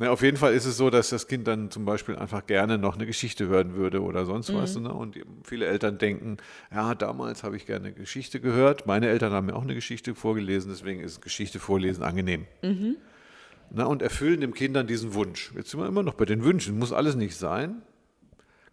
Na, 0.00 0.10
auf 0.10 0.22
jeden 0.22 0.36
Fall 0.36 0.54
ist 0.54 0.64
es 0.64 0.76
so, 0.76 0.90
dass 0.90 1.10
das 1.10 1.26
Kind 1.26 1.48
dann 1.48 1.70
zum 1.72 1.84
Beispiel 1.84 2.14
einfach 2.16 2.46
gerne 2.46 2.78
noch 2.78 2.94
eine 2.94 3.04
Geschichte 3.06 3.48
hören 3.48 3.74
würde 3.74 4.00
oder 4.02 4.24
sonst 4.26 4.54
was. 4.54 4.76
Ne? 4.78 4.92
Und 4.92 5.18
viele 5.42 5.66
Eltern 5.66 5.98
denken, 5.98 6.36
ja, 6.72 6.94
damals 6.94 7.42
habe 7.42 7.56
ich 7.56 7.66
gerne 7.66 7.86
eine 7.86 7.94
Geschichte 7.94 8.38
gehört. 8.40 8.86
Meine 8.86 9.08
Eltern 9.08 9.32
haben 9.32 9.46
mir 9.46 9.56
auch 9.56 9.62
eine 9.64 9.74
Geschichte 9.74 10.14
vorgelesen, 10.14 10.70
deswegen 10.70 11.00
ist 11.00 11.20
Geschichte 11.20 11.58
vorlesen 11.58 12.04
angenehm. 12.04 12.46
Na, 13.70 13.84
und 13.84 14.00
erfüllen 14.00 14.40
dem 14.40 14.54
Kind 14.54 14.76
dann 14.76 14.86
diesen 14.86 15.14
Wunsch. 15.14 15.52
Jetzt 15.56 15.70
sind 15.70 15.80
wir 15.80 15.86
immer 15.86 16.02
noch 16.02 16.14
bei 16.14 16.24
den 16.24 16.42
Wünschen. 16.44 16.78
Muss 16.78 16.92
alles 16.92 17.16
nicht 17.16 17.36
sein, 17.36 17.82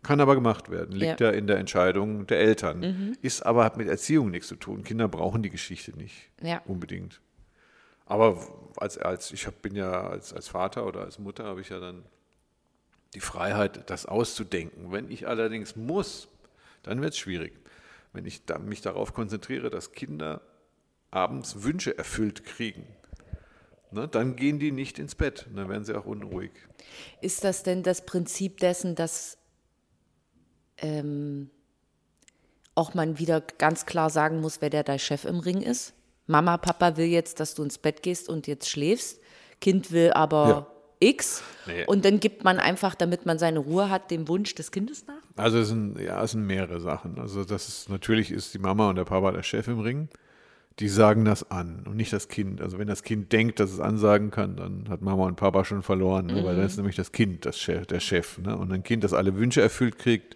kann 0.03 0.21
aber 0.21 0.35
gemacht 0.35 0.69
werden. 0.69 0.91
Liegt 0.95 1.19
ja, 1.21 1.31
Ja. 1.31 1.33
in 1.37 1.47
der 1.47 1.57
Entscheidung 1.57 2.27
der 2.27 2.39
Eltern. 2.39 3.15
Ist 3.21 3.45
aber 3.45 3.65
hat 3.65 3.77
mit 3.77 3.87
Erziehung 3.89 4.29
nichts 4.31 4.47
zu 4.47 4.55
tun. 4.55 4.83
Kinder 4.83 5.07
brauchen 5.07 5.41
die 5.41 5.49
Geschichte 5.49 5.91
nicht 5.97 6.29
Ja. 6.41 6.61
unbedingt. 6.65 7.19
Aber 8.05 8.37
als, 8.77 8.97
als 8.97 9.31
ich 9.31 9.47
hab, 9.47 9.61
bin 9.61 9.75
ja 9.75 10.07
als, 10.07 10.33
als 10.33 10.47
Vater 10.47 10.85
oder 10.85 11.01
als 11.01 11.19
Mutter 11.19 11.45
habe 11.45 11.61
ich 11.61 11.69
ja 11.69 11.79
dann 11.79 12.03
die 13.13 13.19
Freiheit, 13.19 13.89
das 13.89 14.05
auszudenken. 14.05 14.91
Wenn 14.91 15.09
ich 15.09 15.27
allerdings 15.27 15.75
muss, 15.75 16.27
dann 16.83 17.01
wird 17.01 17.13
es 17.13 17.17
schwierig. 17.17 17.53
Wenn 18.13 18.25
ich 18.25 18.43
mich 18.65 18.81
darauf 18.81 19.13
konzentriere, 19.13 19.69
dass 19.69 19.91
Kinder 19.91 20.41
abends 21.11 21.63
Wünsche 21.63 21.97
erfüllt 21.97 22.45
kriegen, 22.45 22.85
ne, 23.91 24.07
dann 24.07 24.35
gehen 24.35 24.59
die 24.59 24.71
nicht 24.71 24.99
ins 24.99 25.15
Bett. 25.15 25.47
Dann 25.55 25.69
werden 25.69 25.85
sie 25.85 25.95
auch 25.95 26.05
unruhig. 26.05 26.51
Ist 27.21 27.43
das 27.43 27.63
denn 27.63 27.83
das 27.83 28.05
Prinzip 28.05 28.59
dessen, 28.59 28.95
dass 28.95 29.37
ähm, 30.77 31.49
auch 32.75 32.93
man 32.93 33.17
wieder 33.17 33.41
ganz 33.41 33.85
klar 33.85 34.09
sagen 34.09 34.41
muss, 34.41 34.61
wer 34.61 34.69
der 34.69 34.83
dein 34.83 34.99
Chef 34.99 35.25
im 35.25 35.39
Ring 35.39 35.61
ist? 35.61 35.94
Mama, 36.27 36.57
Papa 36.57 36.97
will 36.97 37.05
jetzt, 37.05 37.39
dass 37.39 37.55
du 37.55 37.63
ins 37.63 37.77
Bett 37.77 38.03
gehst 38.03 38.29
und 38.29 38.47
jetzt 38.47 38.69
schläfst. 38.69 39.19
Kind 39.61 39.91
will 39.91 40.11
aber 40.13 40.47
Ja. 40.47 40.67
X. 40.99 41.43
Nee. 41.67 41.85
Und 41.87 42.05
dann 42.05 42.19
gibt 42.19 42.43
man 42.43 42.57
einfach, 42.57 42.95
damit 42.95 43.25
man 43.25 43.37
seine 43.37 43.59
Ruhe 43.59 43.89
hat, 43.89 44.11
dem 44.11 44.27
Wunsch 44.27 44.55
des 44.55 44.71
Kindes 44.71 45.05
nach? 45.07 45.13
Also 45.35 45.59
es 45.59 45.67
sind, 45.67 45.99
ja, 45.99 46.23
es 46.23 46.31
sind 46.31 46.45
mehrere 46.45 46.79
Sachen. 46.79 47.19
Also 47.19 47.43
das 47.43 47.67
ist, 47.67 47.89
natürlich 47.89 48.31
ist 48.31 48.53
die 48.53 48.59
Mama 48.59 48.89
und 48.89 48.95
der 48.95 49.03
Papa 49.03 49.31
der 49.31 49.43
Chef 49.43 49.67
im 49.67 49.79
Ring. 49.79 50.07
Die 50.79 50.89
sagen 50.89 51.23
das 51.23 51.51
an 51.51 51.83
und 51.85 51.95
nicht 51.95 52.11
das 52.11 52.27
Kind. 52.27 52.61
Also 52.61 52.77
wenn 52.77 52.87
das 52.87 53.03
Kind 53.03 53.31
denkt, 53.31 53.61
dass 53.61 53.71
es 53.71 53.79
ansagen 53.79 54.29
kann, 54.29 54.57
dann 54.57 54.89
hat 54.89 55.01
Mama 55.01 55.25
und 55.25 55.35
Papa 55.37 55.63
schon 55.63 55.83
verloren, 55.83 56.25
ne? 56.25 56.43
weil 56.43 56.57
dann 56.57 56.65
ist 56.65 56.75
nämlich 56.75 56.97
das 56.97 57.13
Kind 57.13 57.45
das 57.45 57.57
Chef, 57.57 57.85
der 57.87 58.01
Chef. 58.01 58.39
Ne? 58.39 58.57
Und 58.57 58.73
ein 58.73 58.83
Kind, 58.83 59.03
das 59.05 59.13
alle 59.13 59.35
Wünsche 59.37 59.61
erfüllt 59.61 59.97
kriegt, 59.97 60.35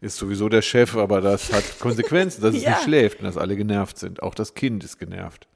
ist 0.00 0.16
sowieso 0.16 0.48
der 0.48 0.62
Chef, 0.62 0.96
aber 0.96 1.20
das 1.20 1.52
hat 1.52 1.64
Konsequenzen, 1.80 2.42
dass 2.42 2.54
es 2.54 2.62
Ja. 2.62 2.70
nicht 2.70 2.82
schläft 2.82 3.18
und 3.20 3.24
dass 3.24 3.36
alle 3.36 3.56
genervt 3.56 3.98
sind. 3.98 4.22
Auch 4.22 4.34
das 4.34 4.54
Kind 4.54 4.84
ist 4.84 4.98
genervt. 4.98 5.48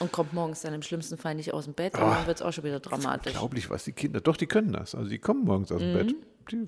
Und 0.00 0.10
kommt 0.10 0.32
morgens 0.32 0.62
dann 0.62 0.74
im 0.74 0.82
schlimmsten 0.82 1.16
Fall 1.16 1.36
nicht 1.36 1.54
aus 1.54 1.64
dem 1.66 1.74
Bett 1.74 1.94
und 1.94 2.00
Ah. 2.02 2.14
dann 2.16 2.26
wird 2.26 2.38
es 2.38 2.42
auch 2.42 2.52
schon 2.52 2.64
wieder 2.64 2.80
dramatisch. 2.80 3.32
Unglaublich, 3.34 3.70
was 3.70 3.84
die 3.84 3.92
Kinder, 3.92 4.20
doch, 4.20 4.36
die 4.36 4.46
können 4.46 4.72
das. 4.72 4.94
Also 4.94 5.08
die 5.08 5.18
kommen 5.18 5.44
morgens 5.44 5.70
aus 5.70 5.78
dem 5.80 5.92
Bett. 5.94 6.14
die, 6.50 6.66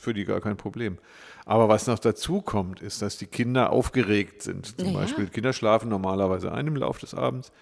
für 0.00 0.14
die 0.14 0.24
gar 0.24 0.40
kein 0.40 0.56
Problem. 0.56 0.98
Aber 1.44 1.68
was 1.68 1.86
noch 1.86 1.98
dazu 1.98 2.40
kommt, 2.40 2.80
ist, 2.80 3.02
dass 3.02 3.18
die 3.18 3.26
Kinder 3.26 3.70
aufgeregt 3.70 4.42
sind. 4.42 4.78
Zum 4.80 4.88
ja. 4.88 4.94
Beispiel, 5.00 5.26
Kinder 5.28 5.52
schlafen 5.52 5.90
normalerweise 5.90 6.50
ein 6.50 6.66
im 6.66 6.76
Laufe 6.76 7.00
des 7.00 7.14
Abends, 7.14 7.52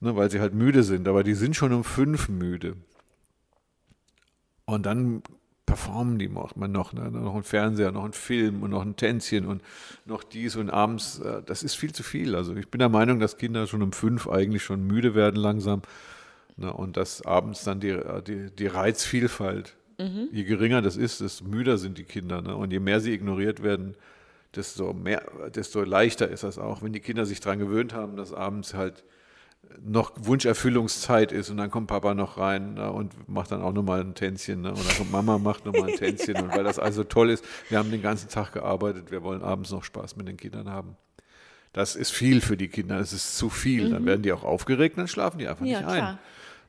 ne, 0.00 0.16
weil 0.16 0.30
sie 0.30 0.40
halt 0.40 0.54
müde 0.54 0.82
sind. 0.82 1.06
Aber 1.06 1.22
die 1.22 1.34
sind 1.34 1.54
schon 1.54 1.72
um 1.72 1.84
fünf 1.84 2.28
müde. 2.28 2.76
Und 4.64 4.86
dann 4.86 5.22
performen 5.66 6.18
die 6.18 6.28
macht 6.28 6.56
man 6.56 6.72
noch, 6.72 6.92
ne? 6.92 7.10
noch 7.10 7.34
ein 7.34 7.42
Fernseher, 7.42 7.90
noch 7.90 8.04
ein 8.04 8.12
Film 8.12 8.62
und 8.62 8.70
noch 8.70 8.82
ein 8.82 8.96
Tänzchen 8.96 9.44
und 9.46 9.62
noch 10.04 10.22
dies 10.22 10.56
und 10.56 10.70
abends, 10.70 11.18
äh, 11.18 11.42
das 11.44 11.64
ist 11.64 11.74
viel 11.74 11.92
zu 11.92 12.04
viel. 12.04 12.36
Also 12.36 12.54
ich 12.54 12.68
bin 12.68 12.78
der 12.78 12.88
Meinung, 12.88 13.18
dass 13.18 13.36
Kinder 13.36 13.66
schon 13.66 13.82
um 13.82 13.92
fünf 13.92 14.28
eigentlich 14.28 14.62
schon 14.62 14.86
müde 14.86 15.14
werden 15.16 15.36
langsam 15.36 15.82
ne? 16.56 16.72
und 16.72 16.96
dass 16.96 17.22
abends 17.26 17.64
dann 17.64 17.80
die, 17.80 17.90
äh, 17.90 18.22
die, 18.22 18.50
die 18.50 18.68
Reizvielfalt, 18.68 19.76
je 19.98 20.44
geringer 20.44 20.82
das 20.82 20.98
ist, 20.98 21.22
desto 21.22 21.46
müder 21.46 21.78
sind 21.78 21.96
die 21.96 22.04
Kinder 22.04 22.42
ne? 22.42 22.54
und 22.54 22.70
je 22.70 22.80
mehr 22.80 23.00
sie 23.00 23.12
ignoriert 23.12 23.62
werden, 23.62 23.94
desto, 24.54 24.92
mehr, 24.92 25.22
desto 25.54 25.82
leichter 25.82 26.28
ist 26.28 26.44
das 26.44 26.58
auch, 26.58 26.82
wenn 26.82 26.92
die 26.92 27.00
Kinder 27.00 27.26
sich 27.26 27.40
daran 27.40 27.58
gewöhnt 27.58 27.94
haben, 27.94 28.16
dass 28.16 28.32
abends 28.32 28.74
halt 28.74 29.04
noch 29.84 30.12
Wunscherfüllungszeit 30.16 31.32
ist 31.32 31.50
und 31.50 31.56
dann 31.58 31.70
kommt 31.70 31.88
Papa 31.88 32.14
noch 32.14 32.38
rein 32.38 32.74
ne, 32.74 32.90
und 32.90 33.28
macht 33.28 33.52
dann 33.52 33.62
auch 33.62 33.72
nochmal 33.72 34.00
ein 34.00 34.14
Tänzchen 34.14 34.62
ne, 34.62 34.70
und 34.70 34.88
dann 34.88 34.96
kommt 34.96 35.12
Mama, 35.12 35.38
macht 35.38 35.66
nochmal 35.66 35.90
ein 35.90 35.96
Tänzchen 35.96 36.36
und 36.36 36.48
weil 36.54 36.64
das 36.64 36.78
also 36.78 37.04
toll 37.04 37.30
ist, 37.30 37.44
wir 37.68 37.78
haben 37.78 37.90
den 37.90 38.02
ganzen 38.02 38.28
Tag 38.28 38.52
gearbeitet, 38.52 39.10
wir 39.10 39.22
wollen 39.22 39.42
abends 39.42 39.70
noch 39.70 39.84
Spaß 39.84 40.16
mit 40.16 40.28
den 40.28 40.36
Kindern 40.36 40.70
haben. 40.70 40.96
Das 41.72 41.94
ist 41.94 42.10
viel 42.10 42.40
für 42.40 42.56
die 42.56 42.68
Kinder, 42.68 42.98
das 42.98 43.12
ist 43.12 43.36
zu 43.36 43.50
viel. 43.50 43.90
Dann 43.90 44.06
werden 44.06 44.22
die 44.22 44.32
auch 44.32 44.44
aufgeregt, 44.44 44.96
dann 44.96 45.08
schlafen 45.08 45.38
die 45.38 45.46
einfach 45.46 45.60
Mhm. 45.60 45.66
Ja, 45.72 45.80
nicht 45.80 45.88
ein. 45.90 45.98
klar. 45.98 46.18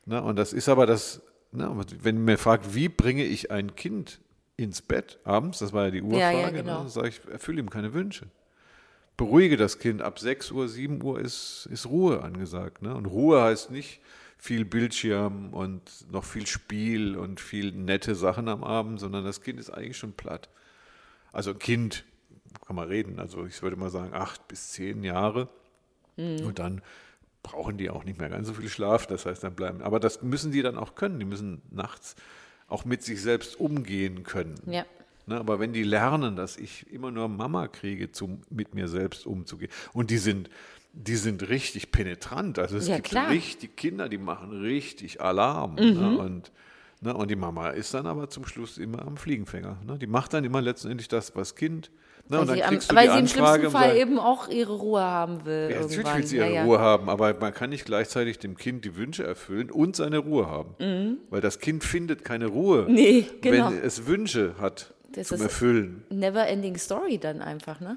Ne, 0.04 0.22
und 0.22 0.36
das 0.36 0.52
ist 0.52 0.68
aber 0.68 0.84
das, 0.86 1.22
ne, 1.50 1.74
wenn 2.02 2.16
man 2.16 2.24
mir 2.26 2.38
fragt, 2.38 2.74
wie 2.74 2.88
bringe 2.90 3.24
ich 3.24 3.50
ein 3.50 3.74
Kind 3.74 4.20
ins 4.58 4.82
Bett 4.82 5.18
abends, 5.24 5.60
das 5.60 5.72
war 5.72 5.86
ja 5.86 5.90
die 5.92 6.02
Urfrage, 6.02 6.20
Ja, 6.20 6.40
ja, 6.40 6.50
genau. 6.50 6.82
ne, 6.82 6.88
sage 6.90 7.08
ich, 7.08 7.20
erfülle 7.30 7.60
ihm 7.60 7.70
keine 7.70 7.94
Wünsche 7.94 8.26
beruhige 9.18 9.58
das 9.58 9.78
Kind. 9.78 10.00
Ab 10.00 10.18
6 10.18 10.52
Uhr, 10.52 10.68
7 10.68 11.02
Uhr 11.02 11.20
ist, 11.20 11.68
ist 11.70 11.84
Ruhe 11.84 12.22
angesagt. 12.22 12.80
Ne? 12.80 12.94
Und 12.94 13.04
Ruhe 13.04 13.42
heißt 13.42 13.70
nicht 13.70 14.00
viel 14.38 14.64
Bildschirm 14.64 15.52
und 15.52 15.82
noch 16.10 16.24
viel 16.24 16.46
Spiel 16.46 17.16
und 17.16 17.40
viel 17.40 17.72
nette 17.72 18.14
Sachen 18.14 18.48
am 18.48 18.64
Abend, 18.64 19.00
sondern 19.00 19.24
das 19.24 19.42
Kind 19.42 19.60
ist 19.60 19.68
eigentlich 19.68 19.98
schon 19.98 20.12
platt. 20.12 20.48
Also 21.32 21.50
ein 21.50 21.58
Kind, 21.58 22.04
kann 22.66 22.76
man 22.76 22.88
reden, 22.88 23.18
also 23.18 23.44
ich 23.44 23.60
würde 23.62 23.76
mal 23.76 23.90
sagen 23.90 24.14
acht 24.14 24.48
bis 24.48 24.70
zehn 24.70 25.04
Jahre. 25.04 25.48
Und 26.46 26.58
dann 26.58 26.80
brauchen 27.42 27.78
die 27.78 27.90
auch 27.90 28.04
nicht 28.04 28.18
mehr 28.18 28.28
ganz 28.28 28.48
so 28.48 28.54
viel 28.54 28.68
Schlaf, 28.68 29.06
das 29.06 29.26
heißt 29.26 29.42
dann 29.42 29.54
bleiben. 29.54 29.82
Aber 29.82 30.00
das 30.00 30.22
müssen 30.22 30.52
die 30.52 30.62
dann 30.62 30.76
auch 30.76 30.94
können. 30.94 31.18
Die 31.18 31.24
müssen 31.24 31.62
nachts 31.70 32.16
auch 32.68 32.84
mit 32.84 33.02
sich 33.02 33.20
selbst 33.22 33.58
umgehen 33.58 34.22
können. 34.22 34.54
Ja. 34.66 34.84
Ne, 35.28 35.36
aber 35.38 35.60
wenn 35.60 35.72
die 35.74 35.82
lernen, 35.82 36.36
dass 36.36 36.56
ich 36.56 36.90
immer 36.90 37.10
nur 37.10 37.28
Mama 37.28 37.68
kriege, 37.68 38.10
zum, 38.12 38.40
mit 38.50 38.74
mir 38.74 38.88
selbst 38.88 39.26
umzugehen, 39.26 39.70
und 39.92 40.10
die 40.10 40.16
sind, 40.18 40.48
die 40.94 41.16
sind 41.16 41.48
richtig 41.50 41.92
penetrant. 41.92 42.58
Also 42.58 42.78
es 42.78 42.88
Ja, 42.88 42.96
gibt 42.96 43.08
klar. 43.10 43.24
Mhm. 43.26 43.32
richtig 43.32 43.76
Kinder, 43.76 44.08
die 44.08 44.16
machen 44.18 44.50
richtig 44.62 45.20
Alarm. 45.20 45.74
Ne, 45.74 46.16
und, 46.18 46.50
ne, 47.02 47.14
und 47.14 47.30
die 47.30 47.36
Mama 47.36 47.68
ist 47.70 47.92
dann 47.92 48.06
aber 48.06 48.30
zum 48.30 48.46
Schluss 48.46 48.78
immer 48.78 49.06
am 49.06 49.16
Fliegenfänger. 49.18 49.76
Ne, 49.86 49.98
die 49.98 50.06
macht 50.06 50.32
dann 50.32 50.44
immer 50.44 50.62
letztendlich 50.62 51.08
das, 51.08 51.36
was 51.36 51.54
Kind. 51.54 51.90
Ne, 52.30 52.36
Weil 52.36 52.40
und 52.40 52.48
dann 52.48 52.56
sie, 52.56 52.62
am, 52.64 52.96
weil 52.96 53.10
sie 53.10 53.18
im 53.20 53.26
schlimmsten 53.28 53.70
Fall 53.70 53.70
sagst, 53.90 53.96
eben 53.96 54.18
auch 54.18 54.48
ihre 54.48 54.72
Ruhe 54.74 55.00
haben 55.02 55.44
will. 55.44 55.68
ja, 55.72 55.80
natürlich 55.80 56.14
will 56.16 56.26
sie 56.26 56.36
ja, 56.38 56.44
ihre 56.46 56.54
ja. 56.54 56.64
Ruhe 56.64 56.78
haben, 56.78 57.08
aber 57.08 57.34
man 57.38 57.52
kann 57.54 57.70
nicht 57.70 57.84
gleichzeitig 57.84 58.38
dem 58.38 58.56
Kind 58.56 58.84
die 58.84 58.96
Wünsche 58.96 59.24
erfüllen 59.24 59.70
und 59.70 59.94
seine 59.96 60.18
Ruhe 60.18 60.46
haben. 60.46 61.18
Weil 61.30 61.40
das 61.42 61.58
Kind 61.58 61.84
findet 61.84 62.24
keine 62.24 62.46
Ruhe, 62.46 62.86
Mhm. 62.88 62.94
Nee, 62.94 63.26
genau. 63.40 63.70
wenn 63.70 63.78
es 63.82 64.06
Wünsche 64.06 64.54
hat 64.58 64.94
Das 65.12 65.28
zum 65.28 65.36
ist- 65.38 65.42
Erfüllen. 65.44 66.04
Never 66.10 66.46
ending 66.46 66.76
story 66.76 67.18
dann 67.18 67.40
einfach, 67.42 67.80
ne? 67.80 67.96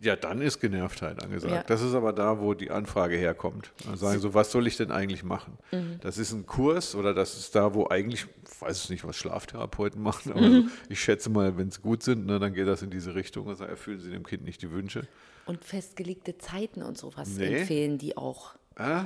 Ja, 0.00 0.16
dann 0.16 0.42
ist 0.42 0.60
Genervtheit 0.60 1.22
angesagt. 1.22 1.52
Ja. 1.54 1.62
Das 1.62 1.80
ist 1.80 1.94
aber 1.94 2.12
da, 2.12 2.38
wo 2.40 2.52
die 2.52 2.70
Anfrage 2.70 3.16
herkommt. 3.16 3.72
Dann 3.86 3.96
sagen 3.96 4.18
so, 4.20 4.34
was 4.34 4.50
soll 4.50 4.66
ich 4.66 4.76
denn 4.76 4.90
eigentlich 4.90 5.22
machen? 5.22 5.56
Mhm. 5.72 5.98
Das 6.00 6.18
ist 6.18 6.32
ein 6.32 6.44
Kurs 6.44 6.94
oder 6.94 7.14
das 7.14 7.38
ist 7.38 7.54
da, 7.54 7.72
wo 7.74 7.86
eigentlich, 7.88 8.26
ich 8.44 8.60
weiß 8.60 8.90
nicht, 8.90 9.04
was 9.04 9.16
Schlaftherapeuten 9.16 10.02
machen, 10.02 10.32
aber 10.32 10.40
Mhm. 10.42 10.70
ich 10.90 11.00
schätze 11.00 11.30
mal, 11.30 11.56
wenn 11.56 11.68
es 11.68 11.80
gut 11.80 12.02
sind, 12.02 12.26
ne, 12.26 12.38
dann 12.38 12.52
geht 12.52 12.66
das 12.66 12.82
in 12.82 12.90
diese 12.90 13.14
Richtung. 13.14 13.48
Also 13.48 13.64
erfüllen 13.64 14.00
sie 14.00 14.10
dem 14.10 14.24
Kind 14.24 14.44
nicht 14.44 14.60
die 14.62 14.70
Wünsche. 14.72 15.06
Und 15.46 15.64
festgelegte 15.64 16.36
Zeiten 16.38 16.82
und 16.82 16.98
sowas 16.98 17.28
Nee. 17.38 17.60
empfehlen 17.60 17.96
die 17.96 18.16
auch. 18.16 18.54
Ah, 18.76 19.04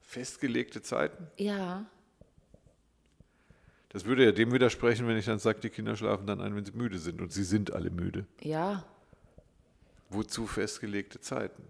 festgelegte 0.00 0.82
Zeiten? 0.82 1.28
Ja. 1.36 1.84
Das 3.90 4.04
würde 4.04 4.24
ja 4.24 4.32
dem 4.32 4.52
widersprechen, 4.52 5.06
wenn 5.08 5.16
ich 5.16 5.26
dann 5.26 5.40
sage, 5.40 5.60
die 5.60 5.68
Kinder 5.68 5.96
schlafen 5.96 6.26
dann 6.26 6.40
ein, 6.40 6.54
wenn 6.54 6.64
sie 6.64 6.72
müde 6.72 6.98
sind. 6.98 7.20
Und 7.20 7.32
sie 7.32 7.44
sind 7.44 7.72
alle 7.72 7.90
müde. 7.90 8.24
Ja. 8.40 8.84
Wozu 10.10 10.46
festgelegte 10.46 11.20
Zeiten? 11.20 11.62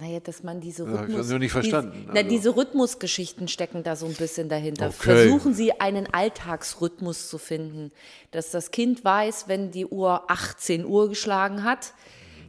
Naja, 0.00 0.18
dass 0.18 0.42
man 0.42 0.60
diese 0.60 0.84
Ja, 0.84 0.90
hab 0.90 1.02
ich 1.08 1.08
Rhythmus... 1.10 1.28
noch 1.30 1.38
nicht 1.38 1.52
verstanden, 1.52 1.92
Diese, 1.92 2.06
na, 2.06 2.14
also. 2.20 2.28
diese 2.28 2.56
Rhythmusgeschichten 2.56 3.48
stecken 3.48 3.82
da 3.82 3.96
so 3.96 4.06
ein 4.06 4.14
bisschen 4.14 4.48
dahinter. 4.48 4.86
Okay. 4.86 4.96
Versuchen 4.98 5.52
Sie 5.54 5.78
einen 5.78 6.12
Alltagsrhythmus 6.12 7.28
zu 7.28 7.38
finden, 7.38 7.92
dass 8.30 8.50
das 8.50 8.70
Kind 8.70 9.04
weiß, 9.04 9.46
wenn 9.46 9.70
die 9.70 9.86
Uhr 9.86 10.30
18 10.30 10.86
Uhr 10.86 11.08
geschlagen 11.10 11.64
hat, 11.64 11.92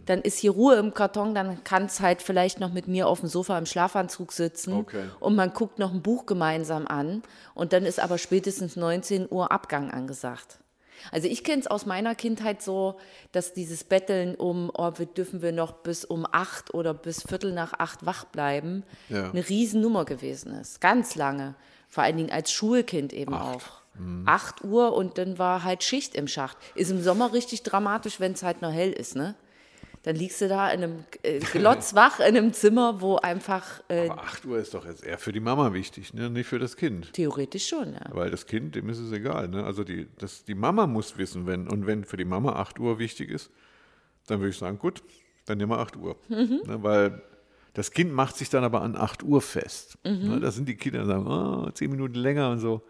dann 0.05 0.21
ist 0.21 0.37
hier 0.39 0.51
Ruhe 0.51 0.75
im 0.75 0.93
Karton, 0.93 1.33
dann 1.35 1.63
kann 1.63 1.85
es 1.85 1.99
halt 1.99 2.21
vielleicht 2.21 2.59
noch 2.59 2.71
mit 2.73 2.87
mir 2.87 3.07
auf 3.07 3.19
dem 3.21 3.29
Sofa 3.29 3.57
im 3.57 3.65
Schlafanzug 3.65 4.31
sitzen 4.31 4.73
Okay. 4.73 5.03
und 5.19 5.35
man 5.35 5.53
guckt 5.53 5.79
noch 5.79 5.93
ein 5.93 6.01
Buch 6.01 6.25
gemeinsam 6.25 6.87
an 6.87 7.23
und 7.53 7.73
dann 7.73 7.85
ist 7.85 7.99
aber 7.99 8.17
spätestens 8.17 8.75
19 8.75 9.27
Uhr 9.29 9.51
Abgang 9.51 9.91
angesagt. 9.91 10.57
Also 11.11 11.27
ich 11.27 11.43
kenne 11.43 11.61
es 11.61 11.67
aus 11.67 11.87
meiner 11.87 12.13
Kindheit 12.13 12.61
so, 12.61 12.99
dass 13.31 13.53
dieses 13.53 13.83
Betteln 13.83 14.35
um, 14.35 14.71
oh, 14.75 14.91
dürfen 14.91 15.41
wir 15.41 15.51
noch 15.51 15.71
bis 15.71 16.05
um 16.05 16.27
acht 16.31 16.73
oder 16.75 16.93
bis 16.93 17.23
Viertel 17.23 17.53
nach 17.53 17.73
acht 17.79 18.05
wach 18.05 18.25
bleiben, 18.25 18.83
Ja. 19.09 19.31
eine 19.31 19.47
Riesennummer 19.49 20.05
gewesen 20.05 20.53
ist. 20.53 20.79
Ganz 20.79 21.15
lange. 21.15 21.55
Vor 21.89 22.03
allen 22.03 22.17
Dingen 22.17 22.31
als 22.31 22.51
Schulkind 22.51 23.13
eben 23.13 23.33
auch. 23.33 23.81
Mhm. 23.95 24.23
Acht 24.27 24.63
Uhr 24.63 24.93
und 24.93 25.17
dann 25.17 25.39
war 25.39 25.63
halt 25.63 25.83
Schicht 25.83 26.13
im 26.15 26.27
Schacht. 26.27 26.55
Ist 26.75 26.91
im 26.91 27.01
Sommer 27.01 27.33
richtig 27.33 27.63
dramatisch, 27.63 28.19
wenn 28.19 28.33
es 28.33 28.43
halt 28.43 28.61
noch 28.61 28.71
hell 28.71 28.91
ist, 28.93 29.15
ne? 29.15 29.33
Dann 30.03 30.15
liegst 30.15 30.41
du 30.41 30.47
da 30.47 30.69
in 30.71 30.83
einem 30.83 31.03
äh, 31.21 31.39
glotzwach 31.39 32.19
in 32.19 32.35
einem 32.35 32.53
Zimmer, 32.53 33.01
wo 33.01 33.17
einfach 33.17 33.81
äh, 33.87 34.09
Aber 34.09 34.23
8 34.23 34.45
Uhr 34.45 34.57
ist 34.57 34.73
doch 34.73 34.85
jetzt 34.85 35.05
eher 35.05 35.19
für 35.19 35.31
die 35.31 35.39
Mama 35.39 35.73
wichtig, 35.73 36.13
ne? 36.13 36.29
nicht 36.29 36.47
für 36.47 36.57
das 36.57 36.75
Kind. 36.75 37.13
theoretisch 37.13 37.67
schon, 37.67 37.93
ja. 37.93 38.01
Weil 38.09 38.31
das 38.31 38.47
Kind, 38.47 38.75
dem 38.75 38.89
ist 38.89 38.97
es 38.97 39.11
egal. 39.11 39.47
Ne? 39.47 39.63
Also 39.63 39.83
die, 39.83 40.07
das, 40.17 40.43
die 40.43 40.55
Mama 40.55 40.87
muss 40.87 41.17
wissen, 41.17 41.45
wenn, 41.45 41.67
und 41.67 41.85
wenn 41.85 42.03
für 42.03 42.17
die 42.17 42.25
Mama 42.25 42.53
8 42.53 42.79
Uhr 42.79 42.97
wichtig 42.97 43.29
ist, 43.29 43.51
dann 44.25 44.39
würde 44.39 44.49
ich 44.49 44.57
sagen, 44.57 44.79
gut, 44.79 45.03
dann 45.45 45.59
nehmen 45.59 45.71
wir 45.71 45.79
8 45.79 45.95
Uhr. 45.97 46.15
Mhm. 46.29 46.61
Ne? 46.65 46.81
Weil 46.81 47.21
das 47.73 47.91
Kind 47.91 48.11
macht 48.11 48.37
sich 48.37 48.49
dann 48.49 48.63
aber 48.63 48.81
an 48.81 48.95
8 48.95 49.21
Uhr 49.21 49.41
fest. 49.41 49.99
Mhm. 50.03 50.29
Ne? 50.29 50.39
Da 50.39 50.51
sind 50.51 50.67
die 50.67 50.75
Kinder, 50.75 51.05
sagen, 51.05 51.27
oh, 51.27 51.69
10 51.69 51.91
Minuten 51.91 52.15
länger 52.15 52.49
und 52.49 52.59
so. 52.59 52.81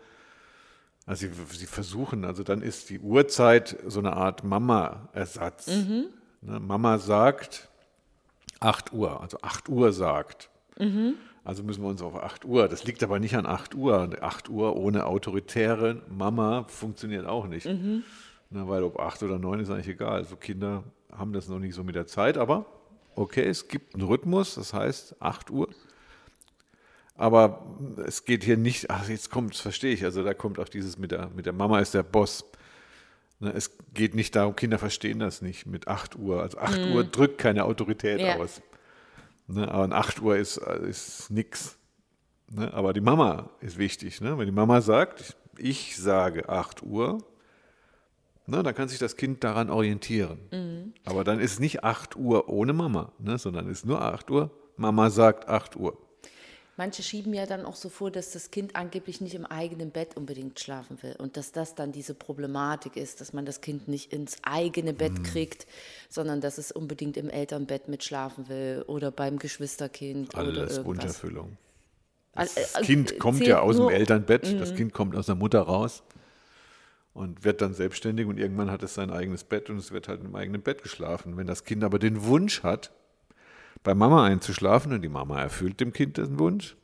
Also 1.06 1.28
sie, 1.28 1.58
sie 1.58 1.66
versuchen, 1.66 2.24
also 2.24 2.44
dann 2.44 2.62
ist 2.62 2.90
die 2.90 3.00
Uhrzeit 3.00 3.78
so 3.86 4.00
eine 4.00 4.14
Art 4.14 4.46
Mama-Ersatz. 4.46 5.68
Mhm. 5.68 6.06
Ne? 6.42 6.60
Mama 6.60 6.98
sagt 6.98 7.70
8 8.60 8.94
Uhr, 8.94 9.22
also 9.22 9.38
8 9.42 9.70
Uhr 9.70 9.92
sagt. 9.94 10.50
Also 11.44 11.64
müssen 11.64 11.82
wir 11.82 11.90
uns 11.90 12.02
auf 12.02 12.16
8 12.16 12.46
Uhr. 12.46 12.68
Das 12.68 12.84
liegt 12.84 13.02
aber 13.04 13.20
nicht 13.20 13.36
an 13.36 13.46
8 13.46 13.74
Uhr. 13.74 14.00
Und 14.02 14.22
8 14.22 14.50
Uhr 14.50 14.76
ohne 14.76 15.06
autoritäre 15.06 16.02
Mama 16.10 16.66
funktioniert 16.68 17.26
auch 17.26 17.48
nicht. 17.48 17.66
Ne, 18.52 18.68
weil 18.68 18.84
ob 18.84 19.00
8 19.00 19.24
oder 19.24 19.40
9 19.40 19.62
ist 19.62 19.70
eigentlich 19.70 19.88
egal. 19.88 20.18
Also 20.18 20.36
Kinder 20.36 20.84
haben 21.12 21.34
das 21.34 21.48
noch 21.48 21.60
nicht 21.60 21.74
so 21.74 21.84
mit 21.84 21.96
der 21.96 22.06
Zeit, 22.06 22.38
aber 22.38 22.66
okay, 23.16 23.44
es 23.44 23.68
gibt 23.68 23.96
einen 23.96 24.04
Rhythmus, 24.04 24.56
das 24.56 24.74
heißt 24.74 25.22
8 25.22 25.50
Uhr. 25.50 25.70
Aber 27.16 27.66
es 28.06 28.26
geht 28.26 28.44
hier 28.44 28.58
nicht, 28.58 28.90
ach, 28.90 29.08
jetzt 29.08 29.30
kommt, 29.30 29.54
das 29.54 29.62
verstehe 29.62 29.94
ich, 29.94 30.04
also 30.04 30.24
da 30.24 30.34
kommt 30.34 30.60
auch 30.60 30.70
dieses 30.70 30.98
mit 30.98 31.12
der, 31.12 31.30
mit 31.36 31.46
der 31.46 31.54
Mama 31.54 31.80
ist 31.80 31.94
der 31.94 32.04
Boss. 32.04 32.44
Ne, 33.42 33.52
Es 33.54 33.72
geht 33.94 34.14
nicht 34.16 34.36
darum, 34.36 34.56
Kinder 34.56 34.78
verstehen 34.78 35.20
das 35.20 35.42
nicht 35.42 35.66
mit 35.66 35.88
8 35.88 36.16
Uhr. 36.16 36.42
Also 36.42 36.60
8 36.60 36.80
Uhr 36.94 37.04
drückt 37.04 37.40
keine 37.40 37.66
Autorität 37.66 38.22
Ja. 38.22 38.38
aus. 38.38 38.62
Ne, 39.48 39.68
aber 39.70 39.84
an 39.84 39.94
8 39.94 40.22
Uhr 40.22 40.38
ist, 40.38 40.58
ist 40.58 41.30
nix. 41.32 41.78
Ne, 42.50 42.72
aber 42.74 42.94
die 42.94 43.02
Mama 43.02 43.50
ist 43.60 43.78
wichtig. 43.78 44.22
Ne? 44.22 44.38
Wenn 44.38 44.46
die 44.46 44.52
Mama 44.52 44.80
sagt, 44.82 45.36
ich 45.58 45.98
sage 45.98 46.50
8 46.50 46.84
Uhr, 46.84 47.18
ne, 48.46 48.62
dann 48.62 48.76
kann 48.76 48.88
sich 48.90 49.00
das 49.00 49.18
Kind 49.18 49.44
daran 49.44 49.70
orientieren. 49.72 50.94
Aber 51.04 51.24
dann 51.24 51.40
ist 51.40 51.60
nicht 51.60 51.84
8 51.84 52.16
Uhr 52.16 52.48
ohne 52.48 52.74
Mama, 52.74 53.12
ne, 53.20 53.38
sondern 53.40 53.68
ist 53.68 53.86
nur 53.86 54.02
8 54.02 54.30
Uhr. 54.30 54.52
Mama 54.78 55.10
sagt 55.10 55.48
8 55.50 55.76
Uhr. 55.76 55.98
Manche 56.78 57.04
schieben 57.04 57.34
ja 57.34 57.46
dann 57.46 57.66
auch 57.66 57.76
so 57.76 57.90
vor, 57.90 58.12
dass 58.12 58.32
das 58.32 58.50
Kind 58.50 58.76
angeblich 58.76 59.20
nicht 59.22 59.36
im 59.36 59.46
eigenen 59.46 59.92
Bett 59.92 60.16
unbedingt 60.16 60.60
schlafen 60.60 60.98
will 61.04 61.16
und 61.18 61.36
dass 61.38 61.52
das 61.52 61.76
dann 61.76 61.92
diese 61.92 62.14
Problematik 62.14 62.96
ist, 62.96 63.20
dass 63.22 63.34
man 63.34 63.46
das 63.46 63.62
Kind 63.62 63.88
nicht 63.88 64.14
ins 64.14 64.38
eigene 64.44 64.94
Bett 64.94 65.12
Mhm. 65.20 65.24
kriegt, 65.24 65.68
sondern 66.10 66.40
dass 66.42 66.58
es 66.58 66.72
unbedingt 66.72 67.18
im 67.18 67.30
Elternbett 67.30 67.88
mitschlafen 67.90 68.48
will 68.50 68.84
oder 68.88 69.12
beim 69.12 69.38
Geschwisterkind 69.38 70.34
oder 70.34 70.40
Alles 70.44 70.56
irgendwas. 70.78 70.86
Wunscherfüllung. 70.86 71.58
Das 72.34 72.56
äh, 72.56 72.82
Kind 72.84 73.12
äh, 73.12 73.18
kommt 73.18 73.46
ja 73.46 73.60
aus 73.60 73.76
dem 73.76 73.82
nur- 73.82 73.92
Mhm. 73.92 73.98
Elternbett, 73.98 74.60
das 74.60 74.74
Kind 74.74 74.94
kommt 74.94 75.16
aus 75.16 75.26
der 75.26 75.36
Mutter 75.36 75.60
raus. 75.62 76.04
und 77.14 77.44
wird 77.44 77.62
dann 77.62 77.74
selbstständig 77.74 78.26
und 78.26 78.38
irgendwann 78.40 78.72
hat 78.72 78.82
es 78.84 78.94
sein 78.94 79.12
eigenes 79.12 79.44
Bett 79.44 79.70
und 79.70 79.76
es 79.78 79.92
wird 79.92 80.08
halt 80.08 80.22
im 80.24 80.34
eigenen 80.34 80.62
Bett 80.62 80.82
geschlafen. 80.82 81.36
Wenn 81.36 81.46
das 81.46 81.66
Kind 81.66 81.84
aber 81.84 82.00
den 82.00 82.24
Wunsch 82.24 82.64
hat, 82.64 82.90
bei 83.84 83.94
Mama 83.94 84.26
einzuschlafen 84.26 84.94
und 84.94 85.02
die 85.02 85.10
Mama 85.10 85.42
erfüllt 85.42 85.80
dem 85.80 85.94
Kind 85.94 86.18
den 86.18 86.40
Wunsch, 86.40 86.76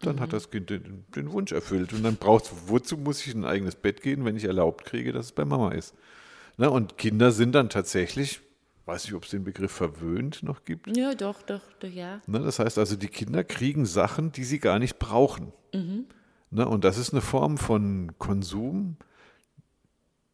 dann 0.00 0.16
mhm. 0.16 0.20
hat 0.20 0.32
das 0.32 0.50
Kind 0.50 0.70
den, 0.70 1.04
den, 1.14 1.32
Wunsch 1.32 1.52
erfüllt. 1.52 1.92
Und 1.92 2.02
dann 2.02 2.16
braucht 2.16 2.44
es, 2.44 2.52
wozu 2.66 2.96
muss 2.96 3.20
ich 3.26 3.34
in 3.34 3.42
ein 3.42 3.50
eigenes 3.50 3.76
Bett 3.76 4.02
gehen, 4.02 4.24
wenn 4.24 4.36
ich 4.36 4.44
erlaubt 4.44 4.84
kriege, 4.84 5.12
dass 5.12 5.26
es 5.26 5.32
bei 5.32 5.44
Mama 5.44 5.72
ist? 5.72 5.94
Ne? 6.56 6.70
Und 6.70 6.98
Kinder 6.98 7.32
sind 7.32 7.52
dann 7.52 7.68
tatsächlich, 7.68 8.40
weiß 8.86 9.04
ich, 9.04 9.14
ob 9.14 9.24
es 9.24 9.30
den 9.30 9.44
Begriff 9.44 9.72
verwöhnt 9.72 10.42
noch 10.42 10.64
gibt. 10.64 10.96
Ja, 10.96 11.14
doch, 11.14 11.42
doch, 11.42 11.62
doch 11.78 11.88
ja. 11.88 12.20
Ne? 12.26 12.40
Das 12.40 12.58
heißt 12.58 12.78
also, 12.78 12.96
die 12.96 13.08
Kinder 13.08 13.44
kriegen 13.44 13.86
Sachen, 13.86 14.32
die 14.32 14.44
sie 14.44 14.58
gar 14.58 14.78
nicht 14.78 14.98
brauchen. 14.98 15.52
Mhm. 15.74 16.06
Ne? 16.50 16.66
Und 16.66 16.84
das 16.84 16.98
ist 16.98 17.12
eine 17.12 17.22
Form 17.22 17.58
von 17.58 18.12
Konsum, 18.18 18.96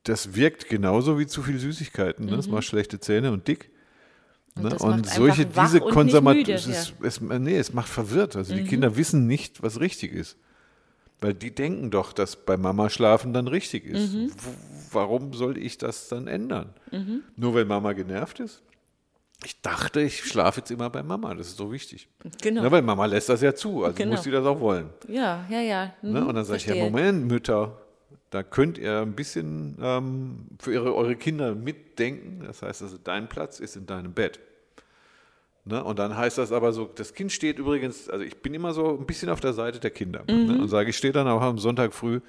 das 0.05 0.37
wirkt 0.37 0.69
genauso 0.69 1.19
wie 1.19 1.27
zu 1.27 1.43
viel 1.43 1.59
Süßigkeiten. 1.59 2.27
Ne? 2.27 2.33
Mhm. 2.33 2.37
Das 2.37 2.47
macht 2.47 2.65
schlechte 2.65 3.01
Zähne 3.01 3.33
und 3.33 3.49
dick. 3.49 3.71
Und, 4.57 4.65
ne? 4.65 4.79
und 4.79 5.07
solche, 5.07 5.47
diese 5.47 5.81
Konservativ, 5.81 6.49
es, 6.49 6.67
ja. 6.67 7.07
es, 7.07 7.21
nee, 7.21 7.59
es 7.59 7.73
macht 7.73 7.89
verwirrt. 7.89 8.37
Also 8.37 8.55
mhm. 8.55 8.59
die 8.59 8.65
Kinder 8.65 8.97
wissen 8.97 9.27
nicht, 9.27 9.63
was 9.63 9.81
richtig 9.81 10.13
ist. 10.13 10.37
Weil 11.21 11.35
die 11.35 11.55
denken 11.55 11.91
doch, 11.91 12.13
dass 12.13 12.37
bei 12.37 12.57
Mama 12.57 12.91
schlafen 12.91 13.33
dann 13.33 13.49
richtig 13.49 13.85
ist. 13.85 14.13
Mhm. 14.13 14.31
Warum 14.93 15.33
soll 15.33 15.57
ich 15.57 15.79
das 15.79 16.09
dann 16.09 16.27
ändern? 16.27 16.75
Mhm. 16.91 17.23
Nur 17.37 17.55
weil 17.55 17.65
Mama 17.65 17.93
genervt 17.93 18.41
ist? 18.41 18.63
Ich 19.45 19.61
dachte, 19.61 20.01
ich 20.01 20.25
schlafe 20.25 20.61
jetzt 20.61 20.71
immer 20.71 20.89
bei 20.89 21.03
Mama, 21.03 21.35
das 21.35 21.49
ist 21.49 21.59
so 21.59 21.71
wichtig. 21.71 22.09
Genau. 22.43 22.65
Ja, 22.65 22.73
weil 22.73 22.83
Mama 22.83 23.05
lässt 23.05 23.29
das 23.29 23.43
ja 23.43 23.55
zu, 23.55 23.85
also 23.85 23.97
genau. 23.97 24.13
muss 24.13 24.25
sie 24.25 24.31
das 24.31 24.45
auch 24.45 24.61
wollen. 24.61 24.89
Ja, 25.09 25.45
ja, 25.51 25.61
ja. 25.61 25.95
Mhm, 26.03 26.13
ne? 26.13 26.27
Und 26.27 26.35
dann 26.35 26.45
sage 26.45 26.59
ich, 26.59 26.67
ja, 26.67 26.75
Moment, 26.77 27.27
Mütter, 27.27 27.79
da 28.31 28.43
könnt 28.43 28.79
ihr 28.79 29.01
ein 29.01 29.13
bisschen 29.13 29.77
ähm, 29.81 30.47
für 30.59 30.73
ihre, 30.73 30.95
eure 30.95 31.17
Kinder 31.17 31.55
mitdenken. 31.55 32.45
Das 32.47 32.63
heißt 32.63 32.83
also, 32.83 32.97
dein 33.03 33.29
Platz 33.29 33.61
ist 33.61 33.77
in 33.77 33.87
deinem 33.87 34.13
Bett. 34.13 34.41
Ne? 35.67 35.83
Und 35.83 35.99
dann 35.99 36.17
heißt 36.17 36.39
das 36.39 36.53
aber 36.53 36.73
so, 36.73 36.89
das 36.95 37.13
Kind 37.13 37.33
steht 37.33 37.59
übrigens, 37.59 38.09
also 38.09 38.25
ich 38.25 38.37
bin 38.37 38.55
immer 38.55 38.73
so 38.73 38.97
ein 38.97 39.05
bisschen 39.05 39.29
auf 39.29 39.41
der 39.41 39.53
Seite 39.53 39.81
der 39.81 39.91
Kinder. 39.91 40.23
Ne? 40.29 40.35
Mhm. 40.35 40.47
Ne? 40.47 40.63
Und 40.63 40.69
sage, 40.69 40.91
ich 40.91 40.97
stehe 40.97 41.13
dann 41.13 41.27
auch 41.27 41.43
am 41.43 41.59
Sonntag 41.59 41.93
früh, 41.93 42.21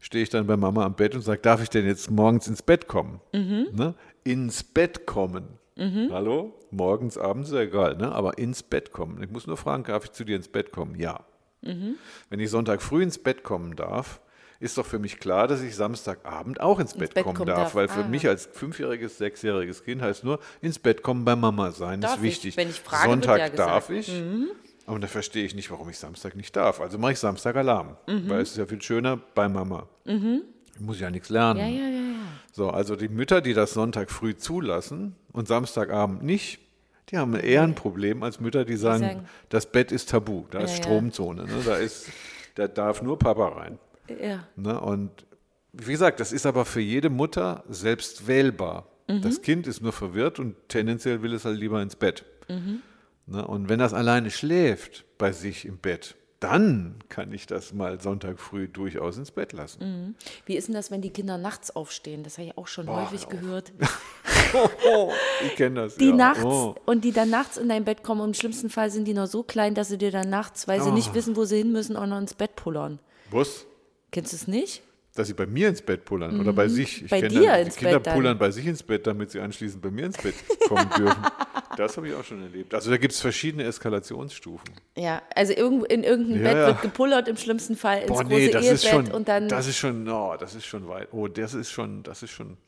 stehe 0.00 0.22
ich 0.22 0.28
dann 0.28 0.46
bei 0.46 0.58
Mama 0.58 0.84
am 0.84 0.94
Bett 0.94 1.14
und 1.14 1.22
sage, 1.22 1.40
darf 1.40 1.62
ich 1.62 1.70
denn 1.70 1.86
jetzt 1.86 2.10
morgens 2.10 2.46
ins 2.48 2.62
Bett 2.62 2.88
kommen? 2.88 3.20
Mhm. 3.32 3.68
Ne? 3.72 3.94
Ins 4.24 4.62
Bett 4.62 5.06
kommen. 5.06 5.58
Mhm. 5.76 6.10
Hallo? 6.12 6.54
Morgens, 6.70 7.16
abends, 7.16 7.48
ist 7.48 7.54
ja 7.54 7.62
egal, 7.62 7.96
ne? 7.96 8.12
aber 8.12 8.36
ins 8.36 8.62
Bett 8.62 8.92
kommen. 8.92 9.22
Ich 9.22 9.30
muss 9.30 9.46
nur 9.46 9.56
fragen, 9.56 9.84
darf 9.84 10.04
ich 10.04 10.12
zu 10.12 10.24
dir 10.24 10.36
ins 10.36 10.48
Bett 10.48 10.70
kommen? 10.70 10.94
Ja. 11.00 11.20
Mhm. 11.62 11.94
Wenn 12.28 12.40
ich 12.40 12.50
Sonntag 12.50 12.82
früh 12.82 13.02
ins 13.02 13.18
Bett 13.18 13.42
kommen 13.42 13.74
darf, 13.74 14.20
ist 14.62 14.78
doch 14.78 14.86
für 14.86 15.00
mich 15.00 15.18
klar, 15.18 15.48
dass 15.48 15.60
ich 15.60 15.74
Samstagabend 15.74 16.60
auch 16.60 16.78
ins, 16.78 16.92
ins 16.92 17.00
Bett, 17.00 17.14
Bett, 17.14 17.24
kommen, 17.24 17.36
kommen 17.36 17.48
darf, 17.48 17.58
darf, 17.58 17.74
Weil 17.74 17.88
für 17.88 18.04
ah. 18.04 18.08
mich 18.08 18.28
als 18.28 18.48
fünfjähriges, 18.52 19.18
sechsjähriges 19.18 19.82
Kind 19.84 20.00
heißt 20.00 20.22
nur, 20.22 20.38
ins 20.60 20.78
Bett 20.78 21.02
kommen 21.02 21.24
bei 21.24 21.34
Mama 21.34 21.72
sein, 21.72 22.00
darf 22.00 22.16
ist 22.16 22.22
wichtig. 22.22 22.50
Ich? 22.50 22.56
Wenn 22.56 22.70
ich 22.70 22.80
frage, 22.80 23.10
Sonntag 23.10 23.38
ja 23.38 23.48
darf 23.48 23.90
ich. 23.90 24.08
Mhm. 24.08 24.50
Aber 24.86 25.00
da 25.00 25.08
verstehe 25.08 25.44
ich 25.44 25.54
nicht, 25.54 25.70
warum 25.70 25.88
ich 25.88 25.98
Samstag 25.98 26.36
nicht 26.36 26.54
darf. 26.54 26.80
Also 26.80 26.96
mache 26.96 27.12
ich 27.12 27.18
Samstag 27.18 27.56
Alarm, 27.56 27.96
mhm. 28.06 28.28
weil 28.28 28.40
es 28.40 28.52
ist 28.52 28.56
ja 28.56 28.66
viel 28.66 28.80
schöner 28.80 29.18
bei 29.34 29.48
Mama. 29.48 29.88
Mhm. 30.04 30.42
Ich 30.74 30.80
muss 30.80 31.00
ja 31.00 31.10
nichts 31.10 31.28
lernen. 31.28 31.58
Ja, 31.58 31.66
ja, 31.66 31.88
ja. 31.88 32.14
So, 32.52 32.70
also 32.70 32.94
die 32.94 33.08
Mütter, 33.08 33.40
die 33.40 33.54
das 33.54 33.72
Sonntag 33.72 34.12
früh 34.12 34.36
zulassen 34.36 35.16
und 35.32 35.48
Samstagabend 35.48 36.22
nicht, 36.22 36.60
die 37.08 37.18
haben 37.18 37.34
eher 37.34 37.62
ein 37.62 37.74
Problem 37.74 38.22
als 38.22 38.38
Mütter, 38.38 38.64
die 38.64 38.76
sagen, 38.76 39.02
die 39.02 39.08
sagen 39.08 39.28
das 39.48 39.66
Bett 39.66 39.90
ist 39.90 40.10
tabu, 40.10 40.44
da 40.50 40.60
ist 40.60 40.76
Stromzone, 40.76 41.44
ne? 41.46 41.62
da, 41.64 41.76
ist, 41.76 42.06
da 42.54 42.68
darf 42.68 43.02
nur 43.02 43.18
Papa 43.18 43.48
rein. 43.48 43.78
Ja. 44.08 44.46
Ne? 44.56 44.80
Und 44.80 45.26
wie 45.72 45.92
gesagt, 45.92 46.20
das 46.20 46.32
ist 46.32 46.46
aber 46.46 46.64
für 46.64 46.80
jede 46.80 47.10
Mutter 47.10 47.64
selbst 47.68 48.26
wählbar. 48.26 48.88
Mhm. 49.08 49.22
Das 49.22 49.42
Kind 49.42 49.66
ist 49.66 49.80
nur 49.80 49.92
verwirrt 49.92 50.38
und 50.38 50.56
tendenziell 50.68 51.22
will 51.22 51.32
es 51.32 51.44
halt 51.44 51.58
lieber 51.58 51.80
ins 51.82 51.96
Bett. 51.96 52.24
Mhm. 52.48 52.82
Ne? 53.26 53.46
Und 53.46 53.68
wenn 53.68 53.78
das 53.78 53.94
alleine 53.94 54.30
schläft 54.30 55.04
bei 55.18 55.32
sich 55.32 55.64
im 55.64 55.78
Bett, 55.78 56.16
dann 56.40 56.96
kann 57.08 57.32
ich 57.32 57.46
das 57.46 57.72
mal 57.72 58.00
Sonntag 58.00 58.40
früh 58.40 58.66
durchaus 58.66 59.16
ins 59.16 59.30
Bett 59.30 59.52
lassen. 59.52 59.84
Mhm. 59.84 60.14
Wie 60.44 60.56
ist 60.56 60.66
denn 60.66 60.74
das, 60.74 60.90
wenn 60.90 61.00
die 61.00 61.10
Kinder 61.10 61.38
nachts 61.38 61.74
aufstehen? 61.74 62.24
Das 62.24 62.36
habe 62.36 62.48
ich 62.48 62.58
auch 62.58 62.66
schon 62.66 62.86
Boah, 62.86 63.02
häufig 63.02 63.28
gehört. 63.28 63.72
ich 65.46 65.54
kenne 65.54 65.82
das. 65.82 65.96
Die 65.96 66.08
ja. 66.08 66.16
nachts 66.16 66.44
oh. 66.44 66.74
und 66.84 67.04
die 67.04 67.12
dann 67.12 67.30
nachts 67.30 67.58
in 67.58 67.68
dein 67.68 67.84
Bett 67.84 68.02
kommen 68.02 68.20
und 68.20 68.30
im 68.30 68.34
schlimmsten 68.34 68.70
Fall 68.70 68.90
sind 68.90 69.06
die 69.06 69.14
noch 69.14 69.28
so 69.28 69.44
klein, 69.44 69.74
dass 69.74 69.88
sie 69.88 69.98
dir 69.98 70.10
dann 70.10 70.30
nachts, 70.30 70.66
weil 70.66 70.82
sie 70.82 70.90
oh. 70.90 70.94
nicht 70.94 71.14
wissen, 71.14 71.36
wo 71.36 71.44
sie 71.44 71.58
hin 71.58 71.70
müssen, 71.70 71.96
auch 71.96 72.06
noch 72.06 72.18
ins 72.18 72.34
Bett 72.34 72.56
pullern. 72.56 72.98
Was? 73.30 73.66
Kennst 74.12 74.32
du 74.32 74.36
es 74.36 74.46
nicht? 74.46 74.82
Dass 75.14 75.26
sie 75.26 75.34
bei 75.34 75.46
mir 75.46 75.68
ins 75.68 75.82
Bett 75.82 76.04
pullern 76.04 76.34
mhm. 76.34 76.40
oder 76.40 76.52
bei 76.52 76.68
sich. 76.68 77.02
Ich 77.04 77.10
bei 77.10 77.22
dir 77.22 77.50
dann, 77.50 77.60
ins 77.62 77.74
die 77.74 77.80
Kinder 77.80 78.00
Bett 78.00 78.14
pullern 78.14 78.38
bei 78.38 78.50
sich 78.50 78.66
ins 78.66 78.82
Bett, 78.82 79.06
damit 79.06 79.30
sie 79.30 79.40
anschließend 79.40 79.82
bei 79.82 79.90
mir 79.90 80.06
ins 80.06 80.18
Bett 80.18 80.34
kommen 80.68 80.88
dürfen. 80.96 81.22
Das 81.74 81.96
habe 81.96 82.06
ich 82.06 82.14
auch 82.14 82.22
schon 82.22 82.42
erlebt. 82.42 82.74
Also 82.74 82.90
da 82.90 82.98
gibt 82.98 83.14
es 83.14 83.20
verschiedene 83.22 83.64
Eskalationsstufen. 83.64 84.68
Ja, 84.94 85.22
also 85.34 85.54
in 85.54 86.04
irgendein 86.04 86.36
ja, 86.36 86.42
Bett 86.42 86.56
ja. 86.56 86.66
wird 86.66 86.82
gepullert, 86.82 87.28
im 87.28 87.38
schlimmsten 87.38 87.76
Fall 87.76 88.02
ins 88.02 88.08
Boah, 88.08 88.24
nee, 88.24 88.48
große 88.48 88.58
Ehebett 88.58 88.82
schon, 88.82 89.10
und 89.10 89.26
dann. 89.26 89.48
Das 89.48 89.66
ist 89.66 89.78
schon, 89.78 90.06
oh, 90.06 90.36
das 90.38 90.54
ist 90.54 90.66
schon 90.66 90.86
weit. 90.86 91.08
Oh, 91.12 91.28
das 91.28 91.54
ist 91.54 91.70
schon, 91.70 92.02
das 92.02 92.22
ist 92.22 92.30
schon. 92.30 92.58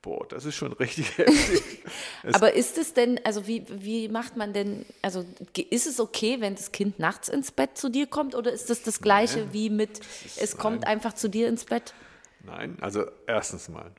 Boah, 0.00 0.26
das 0.28 0.44
ist 0.44 0.54
schon 0.54 0.72
richtig 0.74 1.18
heftig. 1.18 1.82
Aber 2.32 2.52
ist 2.52 2.78
es 2.78 2.94
denn, 2.94 3.20
also 3.24 3.46
wie, 3.46 3.64
wie 3.68 4.08
macht 4.08 4.36
man 4.36 4.52
denn, 4.52 4.86
also 5.02 5.24
ist 5.70 5.86
es 5.86 5.98
okay, 5.98 6.40
wenn 6.40 6.54
das 6.54 6.70
Kind 6.70 6.98
nachts 6.98 7.28
ins 7.28 7.50
Bett 7.50 7.76
zu 7.76 7.88
dir 7.88 8.06
kommt 8.06 8.34
oder 8.34 8.52
ist 8.52 8.70
das 8.70 8.82
das 8.82 9.00
Gleiche 9.00 9.40
nein, 9.40 9.52
wie 9.52 9.70
mit, 9.70 10.00
es 10.36 10.52
nein. 10.52 10.62
kommt 10.62 10.86
einfach 10.86 11.14
zu 11.14 11.28
dir 11.28 11.48
ins 11.48 11.64
Bett? 11.64 11.94
Nein, 12.44 12.78
also 12.80 13.06
erstens 13.26 13.68
mal, 13.68 13.90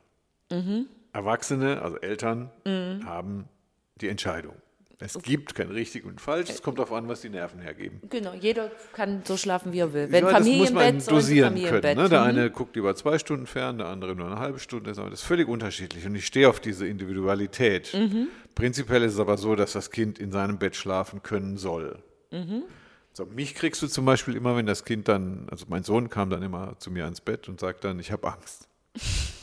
mhm. 0.50 0.88
Erwachsene, 1.12 1.82
also 1.82 1.98
Eltern, 1.98 2.50
mhm. 2.66 3.06
haben 3.06 3.50
die 4.00 4.08
Entscheidung. 4.08 4.56
Es 5.02 5.16
okay. 5.16 5.32
gibt 5.32 5.56
kein 5.56 5.70
richtig 5.70 6.04
und 6.04 6.20
falsch, 6.20 6.50
es 6.50 6.62
kommt 6.62 6.78
darauf 6.78 6.92
an, 6.92 7.08
was 7.08 7.22
die 7.22 7.30
Nerven 7.30 7.62
hergeben. 7.62 8.02
Genau, 8.10 8.34
jeder 8.34 8.70
kann 8.92 9.22
so 9.24 9.38
schlafen, 9.38 9.72
wie 9.72 9.80
er 9.80 9.94
will. 9.94 10.12
Wenn 10.12 10.26
ja, 10.26 10.32
Familienbett, 10.32 10.98
das 10.98 11.06
muss 11.06 11.06
man 11.06 11.16
dosieren 11.16 11.56
können. 11.56 11.98
Ne? 11.98 12.10
Der 12.10 12.20
mhm. 12.20 12.28
eine 12.28 12.52
guckt 12.52 12.76
lieber 12.76 12.94
zwei 12.96 13.18
Stunden 13.18 13.48
fern, 13.48 13.78
der 13.78 13.88
andere 13.88 14.14
nur 14.14 14.28
eine 14.28 14.40
halbe 14.40 14.60
Stunde. 14.60 14.92
Das 14.92 15.14
ist 15.14 15.24
völlig 15.24 15.48
unterschiedlich 15.48 16.06
und 16.06 16.16
ich 16.16 16.26
stehe 16.26 16.50
auf 16.50 16.60
diese 16.60 16.86
Individualität. 16.86 17.94
Mhm. 17.94 18.28
Prinzipiell 18.56 19.04
ist 19.04 19.14
es 19.14 19.20
aber 19.22 19.38
so, 19.38 19.56
dass 19.56 19.72
das 19.72 19.90
Kind 19.90 20.20
in 20.20 20.34
seinem 20.34 20.60
Bett 20.60 20.76
schlafen 20.76 21.24
können 21.24 21.56
soll. 21.56 22.00
Mhm. 22.32 22.64
So, 23.14 23.26
mich 23.26 23.56
kriegst 23.56 23.82
du 23.82 23.88
zum 23.88 24.04
Beispiel 24.04 24.36
immer, 24.36 24.58
wenn 24.58 24.66
das 24.66 24.84
Kind 24.84 25.08
dann, 25.08 25.48
also 25.50 25.66
mein 25.70 25.84
Sohn 25.84 26.10
kam 26.10 26.30
dann 26.30 26.44
immer 26.44 26.78
zu 26.78 26.92
mir 26.92 27.06
ans 27.06 27.22
Bett 27.22 27.48
und 27.48 27.62
sagt 27.62 27.86
dann, 27.86 28.00
ich 28.00 28.12
habe 28.12 28.28
Angst. 28.28 28.68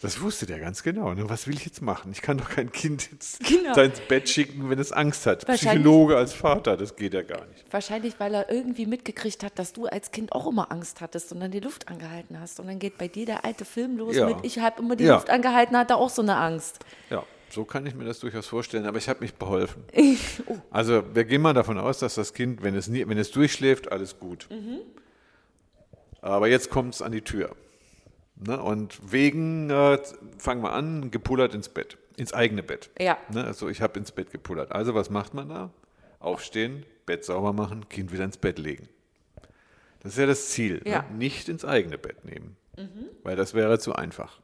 Das 0.00 0.20
wusste 0.20 0.46
der 0.46 0.60
ganz 0.60 0.84
genau. 0.84 1.12
Ne? 1.12 1.28
Was 1.28 1.48
will 1.48 1.54
ich 1.54 1.64
jetzt 1.64 1.82
machen? 1.82 2.12
Ich 2.12 2.22
kann 2.22 2.38
doch 2.38 2.48
kein 2.48 2.70
Kind 2.70 3.10
ins, 3.10 3.38
genau. 3.40 3.74
ins 3.80 4.00
Bett 4.00 4.28
schicken, 4.28 4.70
wenn 4.70 4.78
es 4.78 4.92
Angst 4.92 5.26
hat. 5.26 5.44
Psychologe 5.46 6.16
als 6.16 6.32
Vater, 6.32 6.76
das 6.76 6.94
geht 6.94 7.14
ja 7.14 7.22
gar 7.22 7.44
nicht. 7.46 7.64
Wahrscheinlich, 7.70 8.20
weil 8.20 8.34
er 8.34 8.50
irgendwie 8.50 8.86
mitgekriegt 8.86 9.42
hat, 9.42 9.58
dass 9.58 9.72
du 9.72 9.86
als 9.86 10.12
Kind 10.12 10.32
auch 10.32 10.46
immer 10.46 10.70
Angst 10.70 11.00
hattest 11.00 11.32
und 11.32 11.40
dann 11.40 11.50
die 11.50 11.60
Luft 11.60 11.88
angehalten 11.88 12.38
hast. 12.38 12.60
Und 12.60 12.68
dann 12.68 12.78
geht 12.78 12.96
bei 12.96 13.08
dir 13.08 13.26
der 13.26 13.44
alte 13.44 13.64
Film 13.64 13.96
los 13.98 14.14
ja. 14.14 14.26
mit, 14.26 14.36
ich 14.42 14.60
habe 14.60 14.80
immer 14.80 14.94
die 14.94 15.04
ja. 15.04 15.14
Luft 15.14 15.30
angehalten, 15.30 15.76
hat 15.76 15.90
er 15.90 15.96
auch 15.96 16.10
so 16.10 16.22
eine 16.22 16.36
Angst. 16.36 16.78
Ja, 17.10 17.24
so 17.50 17.64
kann 17.64 17.84
ich 17.84 17.94
mir 17.94 18.04
das 18.04 18.20
durchaus 18.20 18.46
vorstellen, 18.46 18.86
aber 18.86 18.98
ich 18.98 19.08
habe 19.08 19.20
mich 19.20 19.34
beholfen. 19.34 19.82
oh. 20.46 20.56
Also 20.70 21.02
wir 21.12 21.24
gehen 21.24 21.42
mal 21.42 21.54
davon 21.54 21.76
aus, 21.76 21.98
dass 21.98 22.14
das 22.14 22.34
Kind, 22.34 22.62
wenn 22.62 22.76
es, 22.76 22.86
nie, 22.86 23.06
wenn 23.08 23.18
es 23.18 23.32
durchschläft, 23.32 23.90
alles 23.90 24.20
gut. 24.20 24.46
Mhm. 24.50 24.78
Aber 26.20 26.46
jetzt 26.46 26.70
kommt 26.70 26.94
es 26.94 27.02
an 27.02 27.10
die 27.10 27.22
Tür. 27.22 27.56
Ne? 28.40 28.60
Und 28.62 29.12
wegen, 29.12 29.70
äh, 29.70 29.98
fangen 30.38 30.62
wir 30.62 30.72
an, 30.72 31.10
gepullert 31.10 31.54
ins 31.54 31.68
Bett, 31.68 31.98
ins 32.16 32.32
eigene 32.32 32.62
Bett. 32.62 32.90
Ja. 32.98 33.18
Ne? 33.32 33.44
Also 33.44 33.68
ich 33.68 33.82
habe 33.82 33.98
ins 33.98 34.12
Bett 34.12 34.30
gepullert. 34.30 34.72
Also 34.72 34.94
was 34.94 35.10
macht 35.10 35.34
man 35.34 35.48
da? 35.48 35.70
Aufstehen, 36.20 36.84
Bett 37.06 37.24
sauber 37.24 37.52
machen, 37.52 37.88
Kind 37.88 38.12
wieder 38.12 38.24
ins 38.24 38.38
Bett 38.38 38.58
legen. 38.58 38.88
Das 40.00 40.12
ist 40.12 40.18
ja 40.18 40.26
das 40.26 40.50
Ziel. 40.50 40.80
Ne? 40.84 40.90
Ja. 40.90 41.02
Ne? 41.10 41.18
Nicht 41.18 41.48
ins 41.48 41.64
eigene 41.64 41.98
Bett 41.98 42.24
nehmen, 42.24 42.56
mhm. 42.76 43.06
weil 43.24 43.36
das 43.36 43.54
wäre 43.54 43.78
zu 43.78 43.94
einfach. 43.94 44.40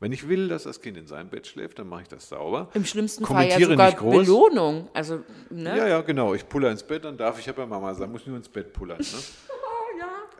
Wenn 0.00 0.12
ich 0.12 0.28
will, 0.28 0.48
dass 0.48 0.62
das 0.62 0.80
Kind 0.80 0.96
in 0.96 1.06
seinem 1.06 1.28
Bett 1.28 1.46
schläft, 1.46 1.78
dann 1.78 1.86
mache 1.86 2.02
ich 2.02 2.08
das 2.08 2.30
sauber. 2.30 2.70
Im 2.72 2.86
schlimmsten 2.86 3.26
Fall 3.26 3.48
ja 3.48 3.60
sogar 3.60 3.92
Belohnung. 3.92 4.88
Also, 4.94 5.22
ne? 5.50 5.76
Ja, 5.76 5.86
ja, 5.88 6.00
genau. 6.00 6.32
Ich 6.32 6.48
puller 6.48 6.70
ins 6.70 6.82
Bett, 6.82 7.04
dann 7.04 7.18
darf 7.18 7.38
ich 7.38 7.44
ja 7.44 7.52
bei 7.52 7.66
Mama 7.66 7.94
sein, 7.94 8.10
muss 8.10 8.26
nur 8.26 8.38
ins 8.38 8.48
Bett 8.48 8.72
pullern. 8.72 8.98
Ne? 8.98 9.04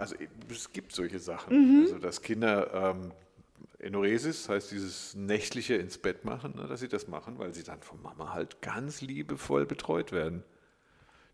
Also 0.01 0.17
es 0.51 0.73
gibt 0.73 0.93
solche 0.93 1.19
Sachen. 1.19 1.79
Mhm. 1.79 1.83
Also 1.83 1.99
dass 1.99 2.23
Kinder 2.23 2.95
ähm, 2.97 3.13
Enoresis, 3.79 4.49
heißt 4.49 4.71
dieses 4.71 5.15
nächtliche 5.15 5.75
ins 5.75 5.99
Bett 5.99 6.25
machen, 6.25 6.55
ne, 6.57 6.67
dass 6.67 6.81
sie 6.81 6.89
das 6.89 7.09
machen, 7.09 7.39
weil 7.39 7.55
sie 7.55 7.63
dann 7.63 7.81
von 7.81 8.01
Mama 8.03 8.33
halt 8.33 8.61
ganz 8.61 9.01
liebevoll 9.01 9.67
betreut 9.67 10.13
werden. 10.13 10.43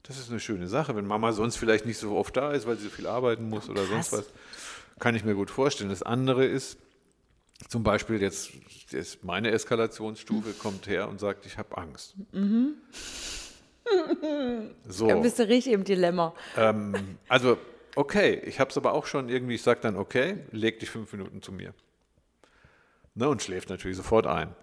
Das 0.05 0.19
ist 0.19 0.31
eine 0.31 0.39
schöne 0.39 0.69
Sache. 0.69 0.95
Wenn 0.95 1.07
Mama 1.07 1.33
sonst 1.33 1.57
vielleicht 1.57 1.87
nicht 1.87 1.99
so 1.99 2.17
oft 2.17 2.37
da 2.37 2.53
ist, 2.53 2.67
weil 2.67 2.77
sie 2.77 2.85
so 2.85 2.91
viel 2.91 3.09
arbeiten 3.09 3.49
muss 3.49 3.69
oder 3.69 3.85
Krass. 3.85 4.11
sonst 4.11 4.13
was, 4.13 4.33
kann 5.01 5.17
ich 5.17 5.25
mir 5.25 5.35
gut 5.35 5.51
vorstellen. 5.51 5.91
Das 5.91 6.05
andere 6.05 6.45
ist, 6.45 6.79
zum 7.69 7.83
Beispiel 7.83 8.23
jetzt, 8.23 8.53
jetzt 8.91 9.25
meine 9.25 9.51
Eskalationsstufe 9.51 10.53
kommt 10.59 10.87
her 10.87 11.09
und 11.09 11.19
sagt, 11.19 11.47
ich 11.47 11.59
habe 11.59 11.77
Angst. 11.77 12.15
Mhm. 12.33 12.75
So. 14.89 15.09
Da 15.09 15.17
bist 15.17 15.39
du 15.39 15.49
richtig 15.49 15.73
im 15.73 15.85
Dilemma. 15.85 16.35
Ähm, 16.57 17.19
also 17.29 17.59
Okay, 17.97 18.43
ich 18.45 18.61
habe 18.61 18.71
es 18.71 18.77
aber 18.77 18.93
auch 18.93 19.07
schon 19.07 19.31
irgendwie, 19.31 19.55
ich 19.55 19.63
sage 19.63 19.81
dann, 19.81 19.97
okay, 19.97 20.37
leg 20.53 20.79
dich 20.79 20.91
fünf 20.91 21.11
Minuten 21.13 21.41
zu 21.41 21.51
mir. 21.51 21.73
Ne, 23.15 23.27
und 23.27 23.43
schläft 23.43 23.71
natürlich 23.71 23.97
sofort 23.97 24.27
ein. 24.27 24.55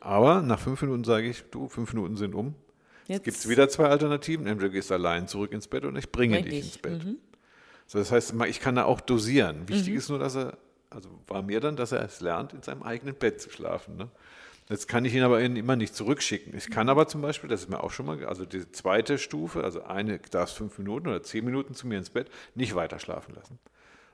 Aber 0.00 0.42
nach 0.42 0.58
fünf 0.58 0.82
Minuten 0.82 1.04
sage 1.04 1.28
ich, 1.28 1.44
du, 1.52 1.68
fünf 1.68 1.94
Minuten 1.94 2.16
sind 2.16 2.34
um. 2.34 2.56
Jetzt 3.06 3.22
gibt 3.22 3.36
es 3.36 3.48
wieder 3.48 3.68
zwei 3.68 3.86
Alternativen. 3.86 4.48
Entweder 4.48 4.68
du 4.68 4.74
gehst 4.74 4.90
allein 4.90 5.28
zurück 5.28 5.52
ins 5.52 5.68
Bett 5.68 5.84
oder 5.84 5.96
ich 5.96 6.10
bringe 6.10 6.40
Bring 6.40 6.50
dich 6.50 6.64
ins 6.64 6.78
Bett. 6.78 7.00
So, 7.86 7.98
das 8.00 8.10
heißt, 8.10 8.34
ich 8.48 8.58
kann 8.58 8.74
da 8.74 8.84
auch 8.84 9.00
dosieren. 9.00 9.60
Mhm. 9.60 9.68
Wichtig 9.68 9.94
ist 9.94 10.08
nur, 10.08 10.18
dass 10.18 10.34
er, 10.34 10.58
also 10.90 11.08
war 11.28 11.42
mir 11.42 11.60
dann, 11.60 11.76
dass 11.76 11.92
er 11.92 12.02
es 12.02 12.20
lernt, 12.20 12.52
in 12.52 12.62
seinem 12.62 12.82
eigenen 12.82 13.14
Bett 13.14 13.40
zu 13.40 13.48
schlafen. 13.48 13.96
Ne? 13.96 14.08
Jetzt 14.72 14.88
kann 14.88 15.04
ich 15.04 15.14
ihn 15.14 15.22
aber 15.22 15.42
immer 15.42 15.76
nicht 15.76 15.94
zurückschicken. 15.94 16.56
Ich 16.56 16.70
kann 16.70 16.88
aber 16.88 17.06
zum 17.06 17.20
Beispiel, 17.20 17.50
das 17.50 17.60
ist 17.60 17.68
mir 17.68 17.84
auch 17.84 17.90
schon 17.90 18.06
mal, 18.06 18.24
also 18.24 18.46
die 18.46 18.72
zweite 18.72 19.18
Stufe, 19.18 19.62
also 19.62 19.82
eine 19.82 20.18
darfst 20.18 20.56
fünf 20.56 20.78
Minuten 20.78 21.08
oder 21.08 21.22
zehn 21.22 21.44
Minuten 21.44 21.74
zu 21.74 21.86
mir 21.86 21.98
ins 21.98 22.08
Bett, 22.08 22.30
nicht 22.54 22.74
weiter 22.74 22.98
schlafen 22.98 23.34
lassen. 23.34 23.58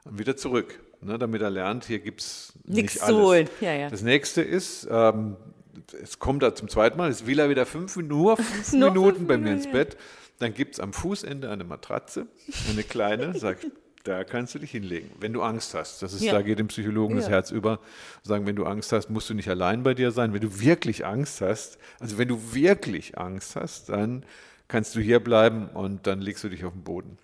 Und 0.05 0.19
wieder 0.19 0.37
zurück, 0.37 0.81
ne, 1.01 1.17
damit 1.17 1.43
er 1.43 1.51
lernt, 1.51 1.85
hier 1.85 2.01
gibt 2.01 2.23
es 2.23 2.55
Nix 2.65 2.95
nicht 2.95 2.99
zu 2.99 3.05
alles. 3.05 3.17
holen. 3.19 3.51
Ja, 3.61 3.73
ja. 3.73 3.89
Das 3.89 4.03
nächste 4.03 4.43
ist, 4.43 4.89
ähm, 4.91 5.37
es 6.03 6.19
kommt 6.19 6.43
da 6.43 6.53
zum 6.57 6.69
zweiten 6.69 6.99
Mal, 6.99 7.09
es 7.09 7.25
will 7.25 7.39
er 7.39 7.51
wieder 7.51 7.65
fünf, 7.65 7.95
nur 7.95 8.37
fünf 8.37 8.73
Minuten 8.73 9.17
fünf 9.19 9.29
bei 9.29 9.37
mir 9.37 9.45
Minuten, 9.45 9.65
ins 9.65 9.73
Bett. 9.73 9.97
Dann 10.41 10.55
gibt 10.55 10.75
es 10.75 10.81
am 10.81 10.93
Fußende 10.93 11.51
eine 11.51 11.63
Matratze, 11.63 12.27
eine 12.69 12.83
kleine, 12.83 13.39
sag 13.39 13.63
ich, 13.63 13.71
da 14.05 14.25
kannst 14.25 14.55
du 14.55 14.59
dich 14.59 14.71
hinlegen, 14.71 15.11
wenn 15.21 15.33
du 15.33 15.43
Angst 15.43 15.75
hast. 15.75 16.03
Das 16.03 16.13
ist, 16.13 16.23
Ja. 16.23 16.33
da 16.33 16.43
geht 16.43 16.59
dem 16.59 16.69
Psychologen 16.69 17.17
das 17.17 17.27
Ja. 17.27 17.33
Herz 17.33 17.51
über. 17.51 17.81
Sagen, 18.23 18.47
wenn 18.47 18.57
du 18.57 18.65
Angst 18.65 18.93
hast, 18.93 19.11
musst 19.11 19.29
du 19.29 19.35
nicht 19.35 19.49
allein 19.51 19.83
bei 19.83 19.95
dir 19.95 20.11
sein. 20.13 20.33
Wenn 20.33 20.41
du 20.41 20.61
wirklich 20.61 21.05
Angst 21.05 21.41
hast, 21.41 21.79
also 22.01 22.17
wenn 22.19 22.29
du 22.29 22.55
wirklich 22.55 23.19
Angst 23.19 23.57
hast, 23.57 23.89
dann 23.89 24.25
kannst 24.69 24.95
du 24.95 25.01
hier 25.01 25.21
bleiben 25.21 25.69
und 25.69 26.07
dann 26.07 26.21
legst 26.21 26.45
du 26.45 26.49
dich 26.49 26.65
auf 26.65 26.73
den 26.73 26.85
Boden. 26.85 27.19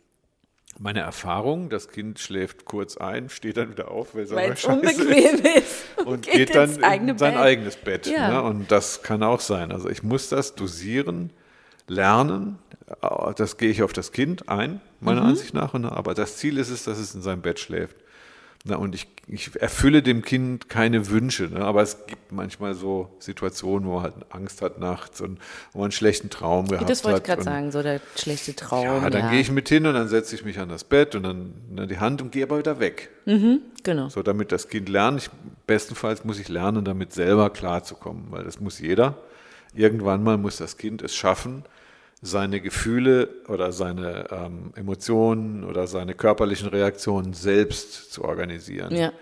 Meine 0.79 1.01
Erfahrung, 1.01 1.69
das 1.71 1.89
Kind 1.89 2.19
schläft 2.19 2.65
kurz 2.65 2.97
ein, 2.97 3.29
steht 3.29 3.57
dann 3.57 3.71
wieder 3.71 3.93
auf, 3.93 4.15
weil 4.17 4.25
es 4.25 4.65
unbequem 4.65 5.41
ist. 5.57 5.85
und 6.05 6.27
geht, 6.27 6.55
dann 6.55 6.69
ins 6.69 6.83
eigene 6.83 7.13
in 7.13 7.19
sein 7.19 7.35
Bett. 7.35 7.43
eigenes 7.43 7.77
Bett. 7.77 8.07
Ja. 8.09 8.29
Ne? 8.29 8.43
Und 8.43 8.73
das 8.73 9.03
kann 9.05 9.23
auch 9.23 9.39
sein. 9.41 9.71
Also 9.71 9.89
ich 9.89 10.03
muss 10.03 10.29
das 10.31 10.57
dosieren, 10.57 11.31
lernen. 11.87 12.59
Das 13.37 13.57
gehe 13.57 13.71
ich 13.71 13.83
auf 13.83 13.93
das 13.93 14.13
Kind 14.13 14.49
ein, 14.49 14.81
meiner 15.01 15.23
Mhm. 15.23 15.29
Ansicht 15.29 15.55
nach. 15.55 15.73
ne? 15.75 15.91
Aber 15.93 16.15
das 16.15 16.37
Ziel 16.37 16.59
ist 16.59 16.71
es, 16.71 16.85
dass 16.85 16.99
es 16.99 17.15
in 17.15 17.23
seinem 17.23 17.41
Bett 17.43 17.59
schläft. 17.59 17.97
Na, 18.67 18.77
und 18.77 18.95
ich, 18.95 19.07
ich 19.27 19.61
erfülle 19.61 20.03
dem 20.03 20.23
Kind 20.23 20.71
keine 20.71 21.11
Wünsche. 21.11 21.45
Ne? 21.45 21.61
Aber 21.61 21.83
es 21.83 22.07
gibt 22.07 22.33
manchmal 22.33 22.73
so 22.75 23.15
Situationen, 23.19 23.87
wo 23.87 23.99
er 23.99 24.03
halt 24.05 24.15
Angst 24.31 24.63
hat 24.63 24.79
nachts 24.79 25.21
und 25.21 25.39
wo 25.73 25.81
man 25.81 25.87
einen 25.87 25.93
schlechten 25.93 26.31
Traum 26.31 26.69
gehabt 26.69 26.89
Das 26.89 27.05
wollte 27.05 27.17
ich 27.17 27.21
hat. 27.21 27.25
gerade 27.27 27.41
und- 27.41 27.45
sagen, 27.45 27.73
so 27.73 27.83
der 27.83 28.01
schlechte 28.17 28.55
Traum. 28.57 28.85
Ja, 28.87 29.11
dann 29.11 29.31
gehe 29.31 29.41
ich 29.41 29.51
mit 29.51 29.69
hin 29.69 29.87
und 29.87 29.93
dann 29.93 30.09
setze 30.09 30.35
ich 30.35 30.47
mich 30.47 30.59
an 30.59 30.71
das 30.71 30.85
Bett 30.85 31.15
und 31.15 31.25
dann 31.25 31.53
ne, 31.71 31.87
die 31.87 31.99
Hand 31.99 32.23
und 32.23 32.33
gehe 32.33 32.45
aber 32.45 32.57
wieder 32.59 32.81
weg. 32.81 33.11
Genau. 33.83 34.09
So, 34.09 34.23
damit 34.23 34.51
das 34.51 34.69
Kind 34.71 34.89
lernt. 34.89 35.19
Ich, 35.21 35.31
bestenfalls 35.67 36.25
muss 36.25 36.39
ich 36.39 36.49
lernen, 36.49 36.87
damit 36.87 37.13
selber 37.13 37.51
klarzukommen, 37.51 38.27
weil 38.31 38.45
das 38.45 38.61
muss 38.61 38.79
jeder. 38.79 39.15
Irgendwann 39.75 40.23
mal 40.23 40.39
muss 40.39 40.57
das 40.57 40.77
Kind 40.77 41.03
es 41.03 41.15
schaffen, 41.15 41.65
seine 42.23 42.61
Gefühle 42.61 43.29
oder 43.49 43.73
seine 43.73 44.31
ähm, 44.31 44.73
Emotionen 44.77 45.65
oder 45.65 45.87
seine 45.87 46.15
körperlichen 46.15 46.69
Reaktionen 46.69 47.35
selbst 47.35 48.13
zu 48.13 48.25
organisieren. 48.25 48.95
Ja. 48.95 49.13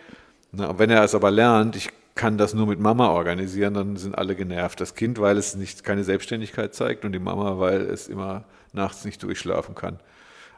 Na, 0.53 0.79
wenn 0.79 0.91
er 0.91 1.03
es 1.03 1.15
aber 1.15 1.31
lernt, 1.31 1.75
ich 1.77 1.91
kann 2.15 2.37
das 2.37 2.55
nur 2.55 2.67
mit 2.67 2.79
Mama 2.79 3.09
organisieren, 3.09 3.75
dann 3.75 3.97
sind 3.97 4.17
alle 4.17 4.35
genervt. 4.35 4.81
Das 4.81 4.95
Kind, 4.95 5.19
weil 5.21 5.39
es 5.39 5.55
nicht 5.57 5.83
keine 5.83 6.05
Selbstständigkeit 6.05 6.75
zeigt 6.75 7.05
und 7.05 7.13
die 7.13 7.19
Mama, 7.19 7.59
weil 7.59 7.81
es 7.81 8.09
immer 8.09 8.45
nachts 8.73 9.05
nicht 9.05 9.23
durchschlafen 9.23 9.75
kann. 9.75 9.99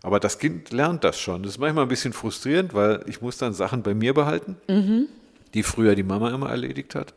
Aber 0.02 0.20
das 0.20 0.38
Kind 0.38 0.70
lernt 0.70 1.04
das 1.04 1.18
schon. 1.18 1.42
Das 1.42 1.52
ist 1.52 1.59
manchmal 1.59 1.85
ein 1.85 1.88
bisschen 1.88 2.12
frustrierend, 2.12 2.74
weil 2.74 3.02
ich 3.07 3.22
muss 3.22 3.38
dann 3.38 3.54
Sachen 3.54 3.83
bei 3.83 3.94
mir 3.94 4.12
behalten, 4.12 4.57
die 5.54 5.62
früher 5.62 5.94
die 5.94 6.02
Mama 6.02 6.30
immer 6.30 6.50
erledigt 6.50 6.94
hat. 6.94 7.14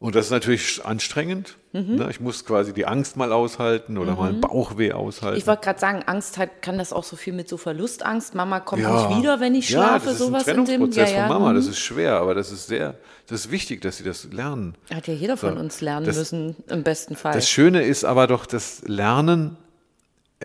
Und 0.00 0.14
das 0.14 0.26
ist 0.26 0.30
natürlich 0.30 0.82
anstrengend. 0.82 1.58
Ne? 1.72 2.08
Ich 2.10 2.20
muss 2.20 2.46
quasi 2.46 2.72
die 2.72 2.86
Angst 2.86 3.18
mal 3.18 3.32
aushalten 3.32 3.98
oder 3.98 4.16
mal 4.16 4.30
ein 4.30 4.40
Bauchweh 4.40 4.92
aushalten. 4.92 5.36
Ich 5.38 5.46
wollte 5.46 5.62
gerade 5.62 5.78
sagen, 5.78 6.02
Angst 6.06 6.38
hat, 6.38 6.62
kann 6.62 6.78
das 6.78 6.94
auch 6.94 7.04
so 7.04 7.16
viel 7.16 7.34
mit 7.34 7.50
so 7.50 7.58
Verlustangst. 7.58 8.34
Mama 8.34 8.60
kommt 8.60 8.80
Ja. 8.82 9.08
nicht 9.08 9.18
wieder, 9.18 9.40
wenn 9.40 9.54
ich 9.54 9.68
Ja, 9.68 9.82
schlafe, 9.82 10.06
das 10.06 10.14
ist 10.14 10.20
sowas 10.20 10.48
ein 10.48 10.54
in 10.56 10.56
dem. 10.56 10.64
Trennungsprozess 10.66 11.10
ja, 11.12 11.16
ja. 11.18 11.26
von 11.28 11.36
Mama. 11.42 11.52
Das 11.52 11.66
mhm. 11.66 11.70
ist 11.72 11.78
schwer, 11.80 12.14
aber 12.14 12.34
das 12.34 12.50
ist 12.50 12.66
sehr, 12.66 12.94
das 13.26 13.40
ist 13.44 13.50
wichtig, 13.50 13.82
dass 13.82 13.98
sie 13.98 14.04
das 14.04 14.24
lernen. 14.32 14.74
Hat 14.92 15.06
ja 15.06 15.12
jeder 15.12 15.36
von 15.36 15.52
So, 15.54 15.60
uns 15.60 15.82
lernen 15.82 16.06
das- 16.06 16.16
müssen, 16.16 16.56
im 16.68 16.82
besten 16.82 17.14
Fall. 17.14 17.34
Das 17.34 17.50
Schöne 17.50 17.82
ist 17.82 18.04
aber 18.04 18.26
doch 18.26 18.46
das 18.46 18.80
Lernen. 18.86 19.58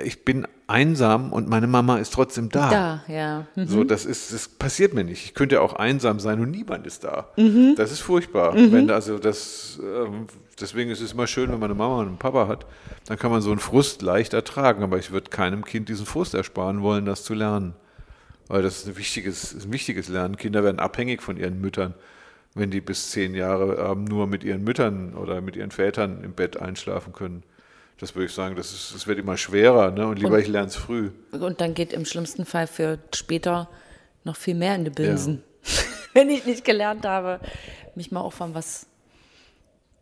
Ich 0.04 0.26
bin 0.26 0.46
einsam 0.68 1.32
und 1.32 1.48
meine 1.48 1.68
Mama 1.68 1.98
ist 1.98 2.14
trotzdem 2.14 2.50
da. 2.50 2.70
da, 2.70 3.04
ja. 3.08 3.48
Hm. 3.54 3.68
So, 3.68 3.84
das 3.84 4.06
ist, 4.06 4.34
das 4.34 4.48
passiert 4.48 4.94
mir 4.94 5.04
nicht. 5.04 5.26
Ich 5.26 5.34
könnte 5.34 5.62
auch 5.62 5.74
einsam 5.74 6.20
sein 6.20 6.40
und 6.40 6.52
niemand 6.52 6.88
ist 6.88 7.04
da. 7.04 7.30
Mhm. 7.38 7.76
Das 7.78 7.92
ist 7.92 8.00
furchtbar. 8.00 8.56
Wenn 8.56 8.90
also 8.90 9.20
das, 9.20 9.80
ähm, 9.82 10.28
deswegen 10.60 10.90
ist 10.90 11.02
es 11.02 11.14
immer 11.14 11.28
schön, 11.28 11.52
wenn 11.52 11.60
man 11.60 11.70
eine 11.70 11.78
Mama 11.78 12.00
und 12.00 12.08
einen 12.08 12.18
Papa 12.18 12.48
hat, 12.48 12.66
dann 13.08 13.20
kann 13.20 13.32
man 13.32 13.42
so 13.42 13.52
einen 13.52 13.60
Frust 13.60 14.02
leicht 14.02 14.34
ertragen. 14.34 14.84
Aber 14.84 14.98
ich 14.98 15.12
würde 15.12 15.30
keinem 15.30 15.66
Kind 15.66 15.88
diesen 15.90 16.06
Frust 16.06 16.34
ersparen 16.34 16.82
wollen, 16.82 17.06
das 17.06 17.24
zu 17.24 17.36
lernen. 17.36 17.76
Weil 18.48 18.64
das 18.64 18.78
ist 18.78 18.88
ein 18.88 18.98
wichtiges, 18.98 19.54
ist 19.54 19.66
ein 19.66 19.74
wichtiges 19.74 20.08
Lernen. 20.08 20.36
Kinder 20.38 20.64
werden 20.64 20.80
abhängig 20.80 21.22
von 21.22 21.38
ihren 21.38 21.62
Müttern, 21.62 21.94
wenn 22.56 22.72
die 22.72 22.82
bis 22.82 23.12
zehn 23.12 23.36
Jahre 23.36 23.92
ähm, 23.92 24.06
nur 24.06 24.26
mit 24.28 24.44
ihren 24.44 24.64
Müttern 24.64 25.14
oder 25.14 25.42
mit 25.42 25.56
ihren 25.56 25.72
Vätern 25.72 26.24
im 26.24 26.34
Bett 26.34 26.58
einschlafen 26.58 27.14
können. 27.14 27.44
Das 27.98 28.14
würde 28.14 28.26
ich 28.26 28.34
sagen, 28.34 28.56
das, 28.56 28.74
ist, 28.74 28.94
das 28.94 29.08
wird 29.08 29.20
immer 29.20 29.38
schwerer. 29.38 29.92
Ne? 29.92 30.06
Und 30.08 30.18
lieber 30.18 30.36
Und- 30.36 30.40
ich 30.42 30.48
lerne 30.48 30.68
es 30.68 30.76
früh. 30.76 31.12
Und 31.32 31.62
dann 31.62 31.74
geht 31.74 31.94
im 31.94 32.06
schlimmsten 32.06 32.46
Fall 32.46 32.68
für 32.68 33.00
später 33.14 33.70
noch 34.24 34.36
viel 34.36 34.56
mehr 34.56 34.76
in 34.76 34.84
die 34.84 34.90
Binsen. 34.92 35.44
wenn 36.14 36.30
ich 36.30 36.46
nicht 36.46 36.66
gelernt 36.66 37.06
habe, 37.06 37.40
mich 37.96 38.12
mal 38.12 38.22
auch 38.22 38.34
von 38.34 38.54
was. 38.54 38.88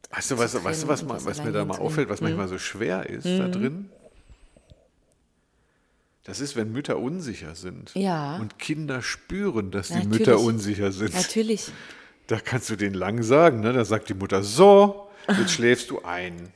Weißt 0.10 0.32
du, 0.32 0.38
was, 0.38 0.64
weißt 0.64 0.84
du, 0.84 0.88
was, 0.88 1.06
das 1.06 1.26
was 1.26 1.44
mir 1.44 1.52
da 1.52 1.66
mal 1.66 1.78
auffällt, 1.80 2.10
was 2.10 2.22
manchmal 2.22 2.48
so 2.48 2.58
schwer 2.60 3.10
ist 3.10 3.26
da 3.26 3.48
drin? 3.48 3.90
Das 6.24 6.40
ist, 6.40 6.56
wenn 6.56 6.72
Mütter 6.72 7.00
unsicher 7.00 7.54
sind 7.56 7.92
Ja. 7.96 8.38
und 8.38 8.58
Kinder 8.58 9.02
spüren, 9.02 9.72
dass 9.72 9.88
die 9.90 9.96
Natürlich. 9.96 10.20
Mütter 10.20 10.40
unsicher 10.40 10.92
sind. 10.92 11.14
Natürlich. 11.14 11.72
Da 12.28 12.40
kannst 12.40 12.70
du 12.70 12.76
denen 12.78 12.94
lang 12.96 13.24
sagen. 13.24 13.60
Ne? 13.60 13.74
Da 13.74 13.84
sagt 13.84 14.08
die 14.08 14.14
Mutter, 14.14 14.42
so, 14.44 15.10
jetzt 15.28 15.52
schläfst 15.56 15.90
du 15.90 16.02
ein. 16.04 16.54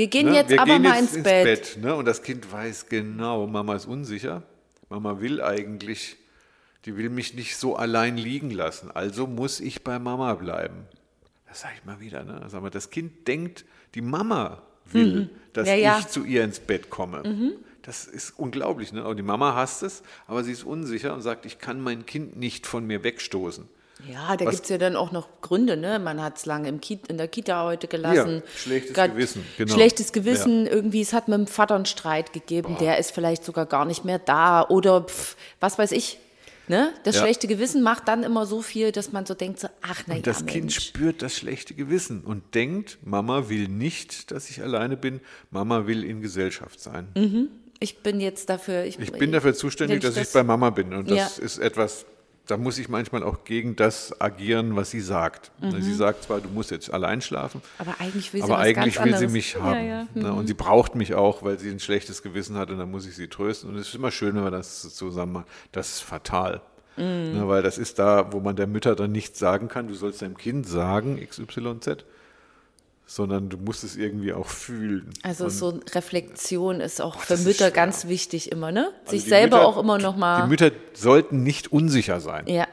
Wir 0.00 0.06
gehen 0.06 0.28
Ne? 0.30 0.34
jetzt 0.36 0.48
Wir 0.48 0.62
aber 0.62 0.72
gehen 0.72 0.82
mal 0.82 0.98
jetzt 0.98 1.14
ins, 1.14 1.24
Bett. 1.24 1.76
ne? 1.78 1.94
Und 1.94 2.06
das 2.06 2.22
Kind 2.22 2.50
weiß 2.50 2.86
genau, 2.88 3.46
Mama 3.46 3.76
ist 3.76 3.84
unsicher. 3.84 4.42
Mama 4.88 5.20
will 5.20 5.42
eigentlich, 5.42 6.16
die 6.86 6.96
will 6.96 7.10
mich 7.10 7.34
nicht 7.34 7.58
so 7.58 7.76
allein 7.76 8.16
liegen 8.16 8.50
lassen. 8.50 8.90
Also 8.90 9.26
muss 9.26 9.60
ich 9.60 9.84
bei 9.84 9.98
Mama 9.98 10.32
bleiben. 10.36 10.86
Das 11.46 11.60
sage 11.60 11.74
ich 11.78 11.84
mal 11.84 12.00
wieder. 12.00 12.24
Ne? 12.24 12.40
Sag 12.48 12.62
mal, 12.62 12.70
das 12.70 12.88
Kind 12.88 13.28
denkt, 13.28 13.66
die 13.94 14.00
Mama 14.00 14.62
will, 14.90 15.28
dass 15.52 15.66
Mhm. 15.68 15.74
Ja, 15.74 15.78
ja. 15.78 15.98
ich 15.98 16.08
zu 16.08 16.24
ihr 16.24 16.44
ins 16.44 16.60
Bett 16.60 16.88
komme. 16.88 17.22
Das 17.82 18.06
ist 18.06 18.30
unglaublich. 18.38 18.94
Ne? 18.94 19.04
Und 19.06 19.18
die 19.18 19.22
Mama 19.22 19.54
hasst 19.54 19.82
es, 19.82 20.02
aber 20.26 20.42
sie 20.44 20.52
ist 20.52 20.64
unsicher 20.64 21.12
und 21.12 21.20
sagt, 21.20 21.44
ich 21.44 21.58
kann 21.58 21.78
mein 21.78 22.06
Kind 22.06 22.36
nicht 22.38 22.66
von 22.66 22.86
mir 22.86 23.04
wegstoßen. 23.04 23.68
Ja, 24.08 24.36
da 24.36 24.44
gibt 24.50 24.62
es 24.64 24.68
ja 24.68 24.78
dann 24.78 24.96
auch 24.96 25.12
noch 25.12 25.28
Gründe, 25.40 25.76
ne? 25.76 25.98
Man 25.98 26.22
hat 26.22 26.36
es 26.38 26.46
lange 26.46 26.68
im 26.68 26.80
Ki 26.80 26.98
in 27.08 27.18
der 27.18 27.28
Kita 27.28 27.64
heute 27.64 27.88
gelassen. 27.88 28.36
Ja, 28.36 28.42
schlechtes 28.56 28.92
Grad 28.94 29.12
Gewissen, 29.12 29.44
genau. 29.58 29.74
Schlechtes 29.74 30.12
Gewissen, 30.12 30.66
irgendwie, 30.66 31.00
es 31.00 31.12
hat 31.12 31.28
mit 31.28 31.38
dem 31.38 31.46
Vater 31.46 31.74
einen 31.74 31.86
Streit 31.86 32.32
gegeben, 32.32 32.76
der 32.80 32.98
ist 32.98 33.12
vielleicht 33.12 33.44
sogar 33.44 33.66
gar 33.66 33.84
nicht 33.84 34.04
mehr 34.04 34.18
da 34.18 34.66
oder 34.68 35.02
pf, 35.02 35.36
was 35.60 35.78
weiß 35.78 35.92
ich. 35.92 36.18
Ne? 36.68 36.92
Das 37.02 37.16
Ja. 37.16 37.22
schlechte 37.22 37.48
Gewissen 37.48 37.82
macht 37.82 38.06
dann 38.06 38.22
immer 38.22 38.46
so 38.46 38.62
viel, 38.62 38.92
dass 38.92 39.10
man 39.10 39.26
so 39.26 39.34
denkt, 39.34 39.58
so, 39.58 39.66
ach 39.82 40.04
na 40.06 40.14
Und 40.14 40.26
das 40.28 40.40
ja, 40.40 40.46
Kind 40.46 40.64
Mensch. 40.66 40.80
spürt 40.86 41.20
das 41.20 41.34
schlechte 41.36 41.74
Gewissen 41.74 42.20
und 42.22 42.54
denkt, 42.54 42.98
Mama 43.02 43.48
will 43.48 43.66
nicht, 43.66 44.30
dass 44.30 44.48
ich 44.50 44.62
alleine 44.62 44.96
bin. 44.96 45.20
Mama 45.50 45.88
will 45.88 46.04
in 46.04 46.20
Gesellschaft 46.20 46.78
sein. 46.78 47.50
Ich 47.80 47.98
bin 48.04 48.20
jetzt 48.20 48.48
dafür. 48.50 48.84
Ich, 48.84 49.00
Ich 49.00 49.10
bin 49.10 49.32
dafür 49.32 49.54
zuständig, 49.54 50.00
dass 50.02 50.16
ich 50.16 50.28
bei 50.32 50.44
Mama 50.44 50.70
bin. 50.70 50.92
Und 50.94 51.10
das 51.10 51.38
Ja. 51.38 51.42
ist 51.44 51.58
etwas, 51.58 52.04
da 52.50 52.56
muss 52.56 52.78
ich 52.78 52.88
manchmal 52.88 53.22
auch 53.22 53.44
gegen 53.44 53.76
das 53.76 54.20
agieren, 54.20 54.74
was 54.74 54.90
sie 54.90 55.00
sagt. 55.00 55.52
Sie 55.60 55.94
sagt 55.94 56.24
zwar, 56.24 56.40
du 56.40 56.48
musst 56.48 56.70
jetzt 56.70 56.92
allein 56.92 57.20
schlafen, 57.20 57.62
Aber 57.78 57.94
eigentlich 58.00 58.32
will 58.32 58.40
sie 58.40 58.44
aber 58.44 58.58
eigentlich 58.58 59.02
will 59.02 59.16
sie 59.16 59.28
mich 59.28 59.54
Ja, 59.54 59.60
haben. 59.62 59.86
ja. 59.86 60.06
Ne? 60.14 60.32
Und 60.32 60.46
sie 60.48 60.54
braucht 60.54 60.94
mich 60.94 61.14
auch, 61.14 61.42
weil 61.42 61.58
sie 61.58 61.70
ein 61.70 61.80
schlechtes 61.80 62.22
Gewissen 62.22 62.56
hat 62.56 62.70
und 62.70 62.78
dann 62.78 62.90
muss 62.90 63.06
ich 63.06 63.14
sie 63.14 63.28
trösten. 63.28 63.70
Und 63.70 63.76
es 63.76 63.88
ist 63.88 63.94
immer 63.94 64.10
schön, 64.10 64.34
wenn 64.34 64.44
wir 64.44 64.50
das 64.50 64.94
zusammen 64.94 65.32
machen. 65.32 65.46
Das 65.72 65.88
ist 65.90 66.00
fatal. 66.00 66.60
Mhm. 66.96 67.04
Ne? 67.04 67.42
Weil 67.48 67.62
das 67.62 67.78
ist 67.78 67.98
da, 67.98 68.32
wo 68.32 68.40
man 68.40 68.56
der 68.56 68.66
Mütter 68.66 68.96
dann 68.96 69.12
nicht 69.12 69.36
sagen 69.36 69.68
kann, 69.68 69.86
du 69.88 69.94
sollst 69.94 70.22
deinem 70.22 70.36
Kind 70.36 70.66
sagen, 70.68 71.18
XYZ, 71.24 72.04
sondern 73.12 73.48
du 73.48 73.56
musst 73.56 73.82
es 73.82 73.96
irgendwie 73.96 74.32
auch 74.32 74.46
fühlen. 74.46 75.10
Also 75.24 75.46
Und 75.46 75.50
so 75.50 75.80
Reflexion 75.94 76.80
ist 76.80 77.00
auch 77.00 77.18
für 77.18 77.36
Mütter 77.38 77.64
schwer. 77.64 77.70
ganz 77.72 78.06
wichtig 78.06 78.52
immer, 78.52 78.70
ne? 78.70 78.92
also 79.00 79.10
Sich 79.10 79.24
die 79.24 79.28
selber 79.30 79.56
Mütter- 79.56 79.66
auch 79.66 79.78
immer 79.78 79.98
noch 79.98 80.14
Die 80.14 80.20
mal. 80.20 80.46
Mütter 80.46 80.70
sollten 80.94 81.42
nicht 81.42 81.72
unsicher 81.72 82.20
sein. 82.20 82.44
Ja, 82.46 82.68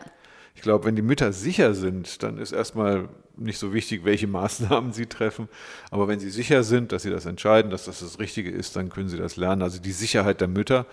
Ich 0.54 0.62
glaube, 0.62 0.86
wenn 0.86 0.96
die 0.96 1.02
Mütter 1.02 1.34
sicher 1.34 1.74
sind, 1.74 2.22
dann 2.22 2.38
ist 2.38 2.52
erstmal 2.52 3.10
nicht 3.36 3.58
so 3.58 3.74
wichtig, 3.74 4.06
welche 4.06 4.28
Maßnahmen 4.40 4.94
sie 4.94 5.08
treffen. 5.08 5.50
Aber 5.90 6.08
wenn 6.08 6.20
sie 6.20 6.30
sicher 6.30 6.62
sind, 6.64 6.92
dass 6.92 7.02
sie 7.02 7.10
das 7.10 7.26
entscheiden, 7.26 7.72
dass 7.72 7.86
das 7.86 8.02
das 8.02 8.20
Richtige 8.20 8.52
ist, 8.52 8.76
dann 8.76 8.90
können 8.90 9.10
sie 9.10 9.18
das 9.18 9.38
lernen. 9.38 9.64
Also 9.64 9.80
die 9.80 9.92
Sicherheit 9.92 10.40
der 10.40 10.48
Mütter 10.50 10.86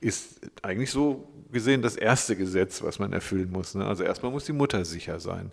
ist 0.00 0.40
eigentlich 0.62 0.90
so 0.90 1.28
gesehen 1.52 1.82
das 1.82 1.96
erste 1.96 2.36
Gesetz, 2.36 2.82
was 2.82 2.98
man 2.98 3.12
erfüllen 3.12 3.50
muss. 3.50 3.74
Ne? 3.74 3.84
Also 3.84 4.04
erstmal 4.04 4.30
muss 4.30 4.44
die 4.44 4.52
Mutter 4.52 4.84
sicher 4.84 5.20
sein. 5.20 5.50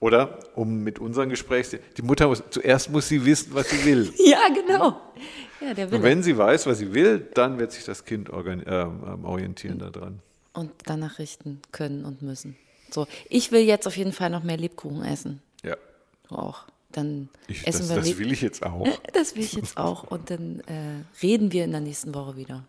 Oder 0.00 0.38
um 0.54 0.84
mit 0.84 0.98
unseren 0.98 1.30
Gesprächs, 1.30 1.74
die 1.96 2.02
Mutter 2.02 2.28
muss, 2.28 2.42
zuerst 2.50 2.90
muss 2.90 3.08
sie 3.08 3.24
wissen, 3.24 3.54
was 3.54 3.70
sie 3.70 3.84
will. 3.84 4.12
Ja, 4.18 4.48
genau. 4.48 5.00
Ja, 5.60 5.74
der 5.74 5.92
Und 5.92 6.02
wenn 6.02 6.22
sie 6.22 6.36
weiß, 6.36 6.66
was 6.66 6.78
sie 6.78 6.92
will, 6.92 7.26
dann 7.34 7.58
wird 7.58 7.72
sich 7.72 7.84
das 7.84 8.04
Kind 8.04 8.30
ähm, 8.32 9.24
orientieren 9.24 9.78
daran. 9.78 10.20
Und 10.52 10.70
danach 10.84 11.18
richten 11.18 11.60
können 11.72 12.04
und 12.04 12.22
müssen. 12.22 12.56
So, 12.90 13.06
ich 13.28 13.50
will 13.52 13.62
jetzt 13.62 13.86
auf 13.86 13.96
jeden 13.96 14.12
Fall 14.12 14.30
noch 14.30 14.44
mehr 14.44 14.56
Lebkuchen 14.56 15.04
essen. 15.04 15.42
Ja, 15.64 15.76
Du 16.28 16.36
auch. 16.36 16.64
Dann 16.92 17.28
ich, 17.48 17.66
essen 17.66 17.80
das, 17.80 17.90
wir 17.90 17.96
das 17.96 18.18
will 18.18 18.32
ich 18.32 18.40
jetzt 18.40 18.64
auch. 18.64 18.86
Das 19.12 19.34
will 19.36 19.44
ich 19.44 19.52
jetzt 19.52 19.76
auch. 19.76 20.04
Und 20.04 20.30
dann 20.30 20.60
äh, 20.60 21.04
reden 21.22 21.52
wir 21.52 21.64
in 21.64 21.72
der 21.72 21.80
nächsten 21.80 22.14
Woche 22.14 22.36
wieder. 22.36 22.64